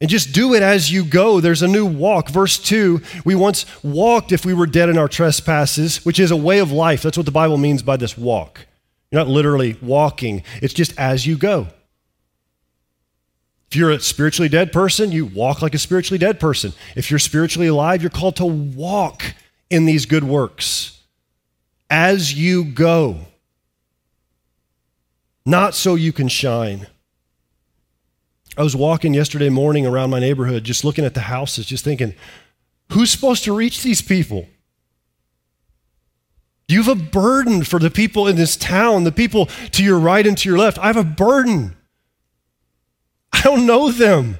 And 0.00 0.10
just 0.10 0.34
do 0.34 0.54
it 0.54 0.62
as 0.62 0.90
you 0.90 1.04
go. 1.04 1.38
There's 1.38 1.62
a 1.62 1.68
new 1.68 1.86
walk. 1.86 2.28
Verse 2.28 2.58
2 2.58 3.00
We 3.24 3.36
once 3.36 3.64
walked 3.84 4.32
if 4.32 4.44
we 4.44 4.54
were 4.54 4.66
dead 4.66 4.88
in 4.88 4.98
our 4.98 5.08
trespasses, 5.08 6.04
which 6.04 6.18
is 6.18 6.32
a 6.32 6.36
way 6.36 6.58
of 6.58 6.72
life. 6.72 7.02
That's 7.02 7.16
what 7.16 7.26
the 7.26 7.32
Bible 7.32 7.58
means 7.58 7.84
by 7.84 7.96
this 7.96 8.18
walk. 8.18 8.66
You're 9.12 9.20
not 9.20 9.28
literally 9.28 9.76
walking, 9.80 10.42
it's 10.60 10.74
just 10.74 10.98
as 10.98 11.26
you 11.26 11.38
go. 11.38 11.68
If 13.74 13.78
you're 13.78 13.90
a 13.90 13.98
spiritually 13.98 14.48
dead 14.48 14.70
person, 14.70 15.10
you 15.10 15.26
walk 15.26 15.60
like 15.60 15.74
a 15.74 15.80
spiritually 15.80 16.16
dead 16.16 16.38
person. 16.38 16.74
If 16.94 17.10
you're 17.10 17.18
spiritually 17.18 17.66
alive, 17.66 18.02
you're 18.02 18.08
called 18.08 18.36
to 18.36 18.44
walk 18.44 19.34
in 19.68 19.84
these 19.84 20.06
good 20.06 20.22
works 20.22 21.02
as 21.90 22.32
you 22.34 22.64
go, 22.64 23.22
not 25.44 25.74
so 25.74 25.96
you 25.96 26.12
can 26.12 26.28
shine. 26.28 26.86
I 28.56 28.62
was 28.62 28.76
walking 28.76 29.12
yesterday 29.12 29.48
morning 29.48 29.84
around 29.84 30.08
my 30.08 30.20
neighborhood, 30.20 30.62
just 30.62 30.84
looking 30.84 31.04
at 31.04 31.14
the 31.14 31.22
houses, 31.22 31.66
just 31.66 31.82
thinking, 31.82 32.14
who's 32.92 33.10
supposed 33.10 33.42
to 33.42 33.56
reach 33.56 33.82
these 33.82 34.00
people? 34.00 34.46
You 36.68 36.80
have 36.84 36.96
a 36.96 37.02
burden 37.02 37.64
for 37.64 37.80
the 37.80 37.90
people 37.90 38.28
in 38.28 38.36
this 38.36 38.56
town, 38.56 39.02
the 39.02 39.10
people 39.10 39.46
to 39.72 39.82
your 39.82 39.98
right 39.98 40.24
and 40.24 40.38
to 40.38 40.48
your 40.48 40.58
left. 40.58 40.78
I 40.78 40.86
have 40.86 40.96
a 40.96 41.02
burden. 41.02 41.74
I 43.44 43.48
don't 43.48 43.66
know 43.66 43.90
them. 43.90 44.38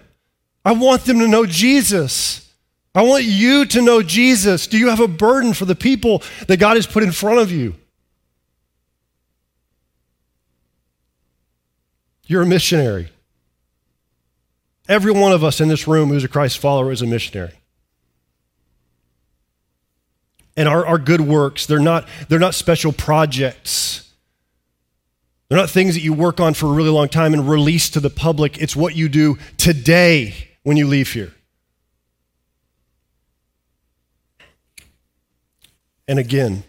I 0.64 0.72
want 0.72 1.04
them 1.04 1.18
to 1.18 1.28
know 1.28 1.44
Jesus. 1.44 2.50
I 2.94 3.02
want 3.02 3.24
you 3.24 3.66
to 3.66 3.82
know 3.82 4.02
Jesus. 4.02 4.66
Do 4.66 4.78
you 4.78 4.88
have 4.88 5.00
a 5.00 5.08
burden 5.08 5.52
for 5.52 5.66
the 5.66 5.74
people 5.74 6.22
that 6.48 6.56
God 6.56 6.76
has 6.76 6.86
put 6.86 7.02
in 7.02 7.12
front 7.12 7.38
of 7.38 7.52
you? 7.52 7.74
You're 12.26 12.42
a 12.42 12.46
missionary. 12.46 13.10
Every 14.88 15.12
one 15.12 15.32
of 15.32 15.44
us 15.44 15.60
in 15.60 15.68
this 15.68 15.86
room 15.86 16.08
who's 16.08 16.24
a 16.24 16.28
Christ 16.28 16.58
follower 16.58 16.90
is 16.90 17.02
a 17.02 17.06
missionary. 17.06 17.52
And 20.56 20.66
our, 20.66 20.86
our 20.86 20.98
good 20.98 21.20
works, 21.20 21.66
they're 21.66 21.78
not, 21.78 22.08
they're 22.30 22.38
not 22.38 22.54
special 22.54 22.92
projects. 22.92 24.03
They're 25.54 25.62
not 25.62 25.70
things 25.70 25.94
that 25.94 26.00
you 26.00 26.12
work 26.12 26.40
on 26.40 26.52
for 26.54 26.66
a 26.66 26.72
really 26.72 26.90
long 26.90 27.08
time 27.08 27.32
and 27.32 27.48
release 27.48 27.88
to 27.90 28.00
the 28.00 28.10
public. 28.10 28.58
It's 28.58 28.74
what 28.74 28.96
you 28.96 29.08
do 29.08 29.38
today 29.56 30.48
when 30.64 30.76
you 30.76 30.84
leave 30.88 31.12
here. 31.12 31.32
And 36.08 36.18
again, 36.18 36.64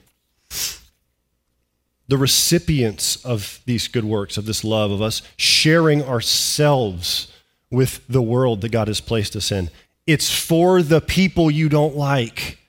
the 2.08 2.15
recipients 2.15 3.26
of 3.26 3.60
these 3.65 3.88
good 3.88 4.06
works, 4.06 4.38
of 4.38 4.45
this 4.45 4.63
love, 4.63 4.91
of 4.91 5.02
us 5.02 5.24
sharing 5.36 6.04
ourselves 6.04 7.32
with 7.71 8.06
the 8.08 8.21
world 8.21 8.62
that 8.62 8.69
God 8.69 8.88
has 8.88 9.02
placed 9.02 9.36
us 9.36 9.52
in, 9.52 9.71
it's 10.06 10.32
for 10.32 10.84
the 10.84 11.02
people 11.02 11.50
you 11.50 11.69
don't 11.69 11.95
like. 11.95 12.60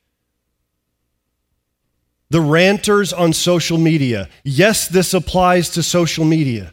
The 2.30 2.40
ranters 2.40 3.12
on 3.12 3.32
social 3.32 3.78
media. 3.78 4.28
Yes, 4.42 4.88
this 4.88 5.14
applies 5.14 5.70
to 5.70 5.82
social 5.82 6.24
media. 6.24 6.72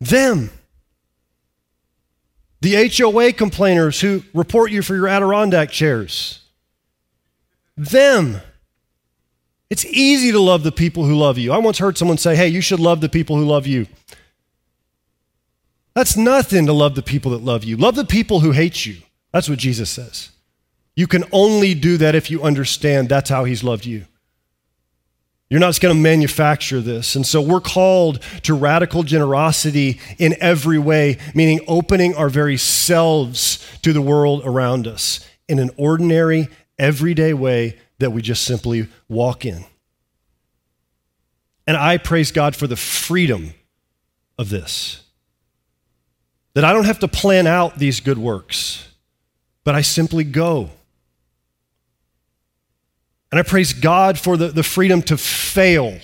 Them. 0.00 0.50
The 2.60 2.90
HOA 2.96 3.32
complainers 3.32 4.00
who 4.00 4.22
report 4.34 4.70
you 4.70 4.82
for 4.82 4.94
your 4.94 5.08
Adirondack 5.08 5.70
chairs. 5.70 6.40
Them. 7.76 8.40
It's 9.70 9.84
easy 9.84 10.32
to 10.32 10.40
love 10.40 10.62
the 10.62 10.72
people 10.72 11.04
who 11.04 11.14
love 11.14 11.36
you. 11.36 11.52
I 11.52 11.58
once 11.58 11.78
heard 11.78 11.98
someone 11.98 12.16
say, 12.16 12.34
hey, 12.34 12.48
you 12.48 12.60
should 12.60 12.80
love 12.80 13.00
the 13.00 13.08
people 13.08 13.36
who 13.36 13.44
love 13.44 13.66
you. 13.66 13.86
That's 15.94 16.16
nothing 16.16 16.66
to 16.66 16.72
love 16.72 16.94
the 16.94 17.02
people 17.02 17.32
that 17.32 17.42
love 17.42 17.64
you. 17.64 17.76
Love 17.76 17.96
the 17.96 18.04
people 18.04 18.40
who 18.40 18.52
hate 18.52 18.86
you. 18.86 18.98
That's 19.32 19.48
what 19.48 19.58
Jesus 19.58 19.90
says. 19.90 20.30
You 20.98 21.06
can 21.06 21.22
only 21.30 21.74
do 21.74 21.96
that 21.98 22.16
if 22.16 22.28
you 22.28 22.42
understand 22.42 23.08
that's 23.08 23.30
how 23.30 23.44
he's 23.44 23.62
loved 23.62 23.86
you. 23.86 24.06
You're 25.48 25.60
not 25.60 25.68
just 25.68 25.80
going 25.80 25.94
to 25.94 26.02
manufacture 26.02 26.80
this. 26.80 27.14
And 27.14 27.24
so 27.24 27.40
we're 27.40 27.60
called 27.60 28.20
to 28.42 28.52
radical 28.52 29.04
generosity 29.04 30.00
in 30.18 30.34
every 30.40 30.80
way, 30.80 31.18
meaning 31.36 31.60
opening 31.68 32.16
our 32.16 32.28
very 32.28 32.56
selves 32.56 33.64
to 33.82 33.92
the 33.92 34.02
world 34.02 34.42
around 34.44 34.88
us 34.88 35.24
in 35.48 35.60
an 35.60 35.70
ordinary, 35.76 36.48
everyday 36.80 37.32
way 37.32 37.78
that 38.00 38.10
we 38.10 38.20
just 38.20 38.42
simply 38.42 38.88
walk 39.08 39.46
in. 39.46 39.64
And 41.68 41.76
I 41.76 41.98
praise 41.98 42.32
God 42.32 42.56
for 42.56 42.66
the 42.66 42.74
freedom 42.74 43.54
of 44.36 44.48
this. 44.48 45.04
That 46.54 46.64
I 46.64 46.72
don't 46.72 46.86
have 46.86 46.98
to 46.98 47.08
plan 47.08 47.46
out 47.46 47.78
these 47.78 48.00
good 48.00 48.18
works, 48.18 48.88
but 49.62 49.76
I 49.76 49.82
simply 49.82 50.24
go. 50.24 50.70
And 53.30 53.38
I 53.38 53.42
praise 53.42 53.72
God 53.72 54.18
for 54.18 54.36
the, 54.36 54.48
the 54.48 54.62
freedom 54.62 55.02
to 55.02 55.16
fail. 55.16 55.98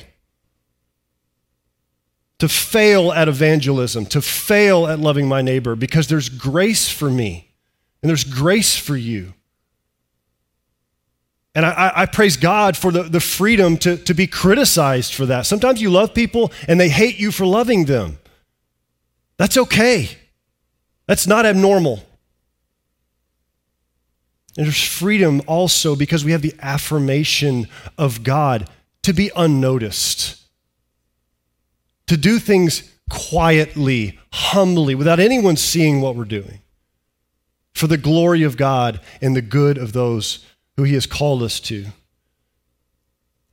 To 2.39 2.49
fail 2.49 3.13
at 3.13 3.29
evangelism, 3.29 4.07
to 4.07 4.21
fail 4.21 4.87
at 4.87 4.99
loving 4.99 5.29
my 5.29 5.41
neighbor, 5.41 5.77
because 5.77 6.09
there's 6.09 6.29
grace 6.29 6.89
for 6.89 7.09
me 7.09 7.53
and 8.03 8.11
there's 8.11 8.25
grace 8.25 8.77
for 8.77 8.97
you. 8.97 9.33
And 11.55 11.65
I, 11.65 11.93
I, 11.95 12.07
praise 12.07 12.37
God 12.37 12.77
for 12.77 12.91
the, 12.91 13.05
the 13.05 13.21
freedom 13.21 13.79
to, 13.79 13.97
to 13.97 14.13
be 14.13 14.27
criticized 14.27 15.15
for 15.15 15.25
that. 15.27 15.47
Sometimes 15.47 15.81
you 15.81 15.89
love 15.89 16.13
people 16.13 16.53
and 16.67 16.81
they 16.81 16.89
hate 16.89 17.19
you 17.19 17.31
for 17.31 17.47
loving 17.47 17.85
them. 17.85 18.19
That's 19.37 19.57
okay. 19.57 20.11
That's 21.07 21.29
not 21.29 21.47
abnormal. 21.47 22.05
And 24.57 24.67
there's 24.67 24.83
freedom 24.83 25.43
also 25.47 25.97
because 25.97 26.25
we 26.25 26.33
have 26.33 26.43
the 26.43 26.55
affirmation 26.61 27.69
of 27.99 28.23
God 28.23 28.69
to 29.03 29.13
be 29.13 29.31
unnoticed, 29.37 30.41
to 32.07 32.17
do 32.17 32.39
things 32.39 32.91
quietly, 33.11 34.19
humbly, 34.33 34.95
without 34.95 35.21
anyone 35.21 35.57
seeing 35.57 36.01
what 36.01 36.17
we're 36.17 36.25
doing, 36.25 36.61
for 37.75 37.87
the 37.87 37.99
glory 37.99 38.45
of 38.45 38.57
God 38.57 39.01
and 39.21 39.35
the 39.35 39.43
good 39.43 39.77
of 39.77 39.93
those 39.93 40.45
who 40.77 40.85
He 40.85 40.95
has 40.95 41.07
called 41.07 41.43
us 41.43 41.61
to. 41.61 41.87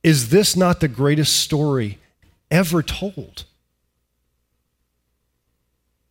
Is 0.02 0.30
this 0.30 0.56
not 0.56 0.80
the 0.80 0.88
greatest 0.88 1.36
story 1.36 1.98
ever 2.50 2.82
told? 2.82 3.44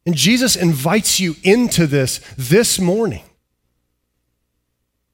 And 0.06 0.16
Jesus 0.16 0.56
invites 0.56 1.20
you 1.20 1.36
into 1.44 1.88
this 1.88 2.20
this 2.38 2.80
morning. 2.80 3.24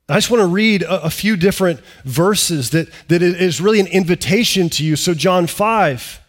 I 0.10 0.16
just 0.16 0.32
want 0.32 0.42
to 0.42 0.48
read 0.48 0.84
a, 0.84 1.04
a, 1.04 1.10
few 1.10 1.36
different 1.36 1.82
verses 2.06 2.70
that, 2.70 2.88
that 3.10 3.22
is 3.22 3.60
really 3.60 3.82
an 3.82 3.88
invitation 3.88 4.70
to 4.70 4.86
you. 4.86 4.96
So, 4.96 5.14
John 5.14 5.48
5, 5.48 6.22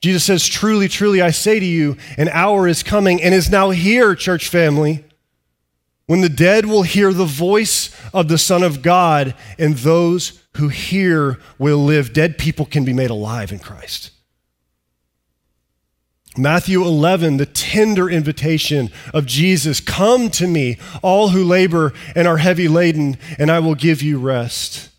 Jesus 0.00 0.24
says, 0.24 0.46
Truly, 0.46 0.88
truly, 0.88 1.22
I 1.22 1.30
say 1.30 1.60
to 1.60 1.64
you, 1.64 1.96
an 2.18 2.28
hour 2.30 2.66
is 2.66 2.82
coming 2.82 3.22
and 3.22 3.32
is 3.32 3.50
now 3.50 3.70
here, 3.70 4.16
church 4.16 4.48
family, 4.48 5.04
when 6.06 6.22
the 6.22 6.28
dead 6.28 6.66
will 6.66 6.82
hear 6.82 7.12
the 7.12 7.24
voice 7.24 7.94
of 8.12 8.26
the 8.26 8.36
Son 8.36 8.64
of 8.64 8.82
God, 8.82 9.34
and 9.56 9.76
those 9.76 10.42
who 10.56 10.68
hear 10.68 11.38
will 11.58 11.78
live. 11.78 12.12
Dead 12.12 12.36
people 12.36 12.66
can 12.66 12.84
be 12.84 12.92
made 12.92 13.10
alive 13.10 13.52
in 13.52 13.60
Christ. 13.60 14.10
Matthew 16.36 16.82
11, 16.82 17.36
the 17.36 17.46
tender 17.46 18.10
invitation 18.10 18.90
of 19.12 19.26
Jesus 19.26 19.80
Come 19.80 20.30
to 20.30 20.46
me, 20.46 20.78
all 21.02 21.28
who 21.28 21.44
labor 21.44 21.92
and 22.16 22.26
are 22.26 22.38
heavy 22.38 22.68
laden, 22.68 23.18
and 23.38 23.50
I 23.50 23.60
will 23.60 23.74
give 23.74 24.02
you 24.02 24.18
rest. 24.18 24.90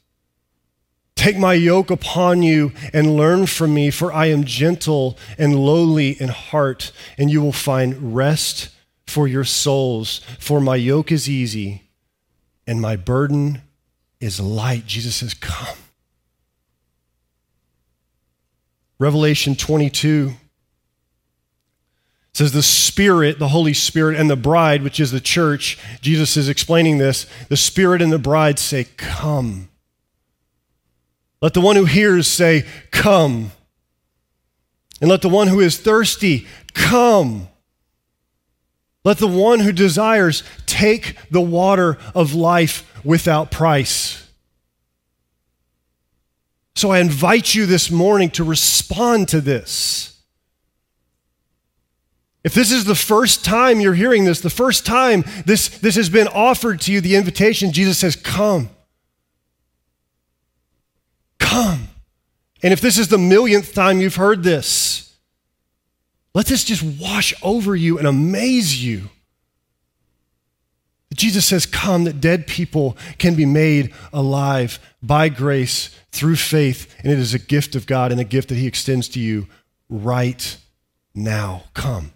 Take 1.16 1.38
my 1.38 1.54
yoke 1.54 1.92
upon 1.92 2.44
you 2.44 2.72
and 2.94 3.16
learn 3.16 3.48
from 3.48 3.74
me, 3.74 3.90
for 3.90 4.14
I 4.14 4.28
am 4.28 4.44
gentle 4.44 5.18
and 5.38 5.56
lowly 5.56 6.12
in 6.22 6.30
heart, 6.30 6.92
and 7.18 7.32
you 7.32 7.42
will 7.42 7.52
find 7.52 8.16
rest 8.16 8.70
for 9.08 9.28
your 9.28 9.44
souls. 9.44 10.22
For 10.40 10.60
my 10.60 10.76
yoke 10.76 11.12
is 11.12 11.30
easy 11.30 11.84
and 12.68 12.82
my 12.82 12.96
burden 12.96 13.62
is 14.20 14.40
light. 14.40 14.86
Jesus 14.86 15.18
says, 15.18 15.34
Come. 15.34 15.78
Revelation 18.98 19.56
22 19.56 20.34
says 22.36 22.52
the 22.52 22.62
Spirit, 22.62 23.40
the 23.40 23.48
Holy 23.48 23.74
Spirit, 23.74 24.20
and 24.20 24.30
the 24.30 24.36
bride, 24.36 24.84
which 24.84 25.00
is 25.00 25.12
the 25.12 25.22
church, 25.22 25.78
Jesus 26.02 26.36
is 26.36 26.50
explaining 26.50 26.98
this. 26.98 27.28
The 27.48 27.56
Spirit 27.56 28.02
and 28.02 28.12
the 28.12 28.20
bride 28.20 28.60
say, 28.60 28.88
Come. 28.98 29.70
Let 31.42 31.54
the 31.54 31.62
one 31.62 31.78
who 31.78 31.86
hears 31.86 32.28
say, 32.28 32.66
Come. 32.92 33.52
And 35.00 35.10
let 35.10 35.22
the 35.22 35.30
one 35.30 35.48
who 35.48 35.62
is 35.62 35.78
thirsty 35.78 36.46
come. 36.74 37.48
Let 39.06 39.18
the 39.20 39.28
one 39.28 39.62
who 39.62 39.72
desires 39.72 40.44
take 40.66 41.16
the 41.30 41.40
water 41.40 41.98
of 42.14 42.34
life 42.34 43.02
without 43.06 43.50
price. 43.50 44.28
So 46.76 46.92
I 46.92 47.00
invite 47.00 47.56
you 47.56 47.66
this 47.66 47.90
morning 47.90 48.30
to 48.32 48.44
respond 48.44 49.30
to 49.30 49.40
this. 49.40 50.15
If 52.46 52.54
this 52.54 52.72
is 52.72 52.86
the 52.86 52.94
first 52.94 53.44
time 53.44 53.80
you're 53.80 53.96
hearing 53.96 54.24
this, 54.24 54.40
the 54.40 54.52
first 54.52 54.86
time 54.86 55.24
this, 55.48 55.68
this 55.80 55.96
has 55.96 56.10
been 56.10 56.28
offered 56.28 56.80
to 56.82 56.94
you, 56.94 57.02
the 57.02 57.16
invitation, 57.16 57.72
Jesus 57.72 57.98
says, 57.98 58.16
Come. 58.16 58.70
Come. 61.40 61.88
And 62.62 62.72
if 62.72 62.82
this 62.82 63.00
is 63.00 63.08
the 63.08 63.18
millionth 63.18 63.74
time 63.74 64.00
you've 64.00 64.18
heard 64.18 64.44
this, 64.44 65.12
let 66.36 66.46
this 66.46 66.64
just 66.64 66.84
wash 67.02 67.34
over 67.42 67.76
you 67.76 67.98
and 67.98 68.06
amaze 68.06 68.86
you. 68.86 69.10
Jesus 71.16 71.48
says, 71.48 71.66
Come, 71.66 72.04
that 72.04 72.22
dead 72.22 72.46
people 72.46 72.96
can 73.18 73.34
be 73.34 73.48
made 73.48 73.92
alive 74.14 74.78
by 75.02 75.30
grace 75.30 75.90
through 76.12 76.36
faith, 76.36 76.94
and 77.00 77.12
it 77.12 77.18
is 77.18 77.34
a 77.34 77.40
gift 77.40 77.74
of 77.74 77.88
God 77.88 78.12
and 78.12 78.22
a 78.22 78.24
gift 78.24 78.50
that 78.50 78.56
He 78.56 78.68
extends 78.68 79.08
to 79.10 79.20
you 79.20 79.48
right 79.90 80.58
now. 81.16 81.64
Come. 81.74 82.12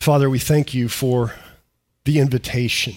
Father, 0.00 0.30
we 0.30 0.38
thank 0.38 0.74
you 0.74 0.88
for 0.88 1.34
the 2.04 2.18
invitation. 2.18 2.96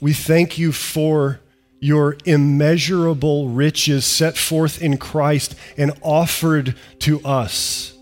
We 0.00 0.12
thank 0.12 0.58
you 0.58 0.72
for 0.72 1.40
your 1.80 2.16
immeasurable 2.24 3.48
riches 3.48 4.04
set 4.04 4.36
forth 4.36 4.82
in 4.82 4.98
Christ 4.98 5.54
and 5.76 5.92
offered 6.02 6.76
to 7.00 7.20
us. 7.24 7.96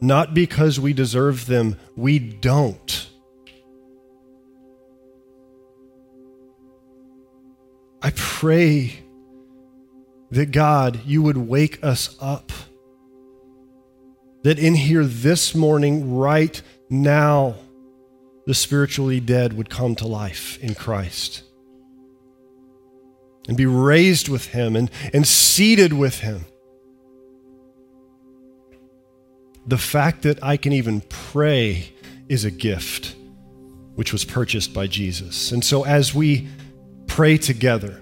Not 0.00 0.34
because 0.34 0.80
we 0.80 0.92
deserve 0.92 1.46
them, 1.46 1.76
we 1.96 2.18
don't. 2.18 3.08
I 8.02 8.12
pray 8.16 9.01
that 10.32 10.50
God, 10.50 11.00
you 11.04 11.22
would 11.22 11.36
wake 11.36 11.78
us 11.84 12.16
up. 12.20 12.50
That 14.42 14.58
in 14.58 14.74
here 14.74 15.04
this 15.04 15.54
morning, 15.54 16.16
right 16.16 16.60
now, 16.88 17.56
the 18.46 18.54
spiritually 18.54 19.20
dead 19.20 19.52
would 19.52 19.70
come 19.70 19.94
to 19.96 20.06
life 20.06 20.58
in 20.62 20.74
Christ 20.74 21.44
and 23.46 23.56
be 23.56 23.66
raised 23.66 24.28
with 24.28 24.46
Him 24.46 24.74
and, 24.74 24.90
and 25.12 25.26
seated 25.26 25.92
with 25.92 26.20
Him. 26.20 26.46
The 29.66 29.78
fact 29.78 30.22
that 30.22 30.42
I 30.42 30.56
can 30.56 30.72
even 30.72 31.02
pray 31.02 31.92
is 32.28 32.44
a 32.44 32.50
gift 32.50 33.14
which 33.94 34.12
was 34.12 34.24
purchased 34.24 34.72
by 34.72 34.86
Jesus. 34.86 35.52
And 35.52 35.62
so 35.62 35.84
as 35.84 36.14
we 36.14 36.48
pray 37.06 37.36
together, 37.36 38.00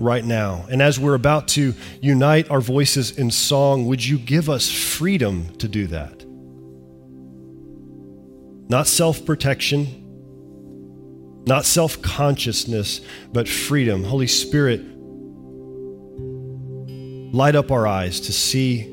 right 0.00 0.24
now. 0.24 0.66
And 0.68 0.82
as 0.82 0.98
we're 0.98 1.14
about 1.14 1.46
to 1.48 1.74
unite 2.00 2.50
our 2.50 2.60
voices 2.60 3.16
in 3.16 3.30
song, 3.30 3.86
would 3.86 4.04
you 4.04 4.18
give 4.18 4.50
us 4.50 4.68
freedom 4.68 5.54
to 5.58 5.68
do 5.68 5.86
that? 5.88 6.24
Not 8.68 8.88
self 8.88 9.24
protection, 9.24 11.44
not 11.46 11.64
self 11.64 12.02
consciousness, 12.02 13.00
but 13.32 13.48
freedom. 13.48 14.02
Holy 14.02 14.26
Spirit, 14.26 14.80
Light 17.32 17.54
up 17.54 17.70
our 17.70 17.86
eyes 17.86 18.20
to 18.22 18.32
see 18.32 18.92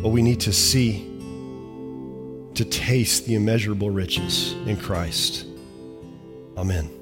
what 0.00 0.12
we 0.12 0.22
need 0.22 0.40
to 0.40 0.52
see 0.52 1.08
to 2.54 2.64
taste 2.64 3.26
the 3.26 3.34
immeasurable 3.34 3.90
riches 3.90 4.52
in 4.66 4.78
Christ. 4.78 5.44
Amen. 6.56 7.01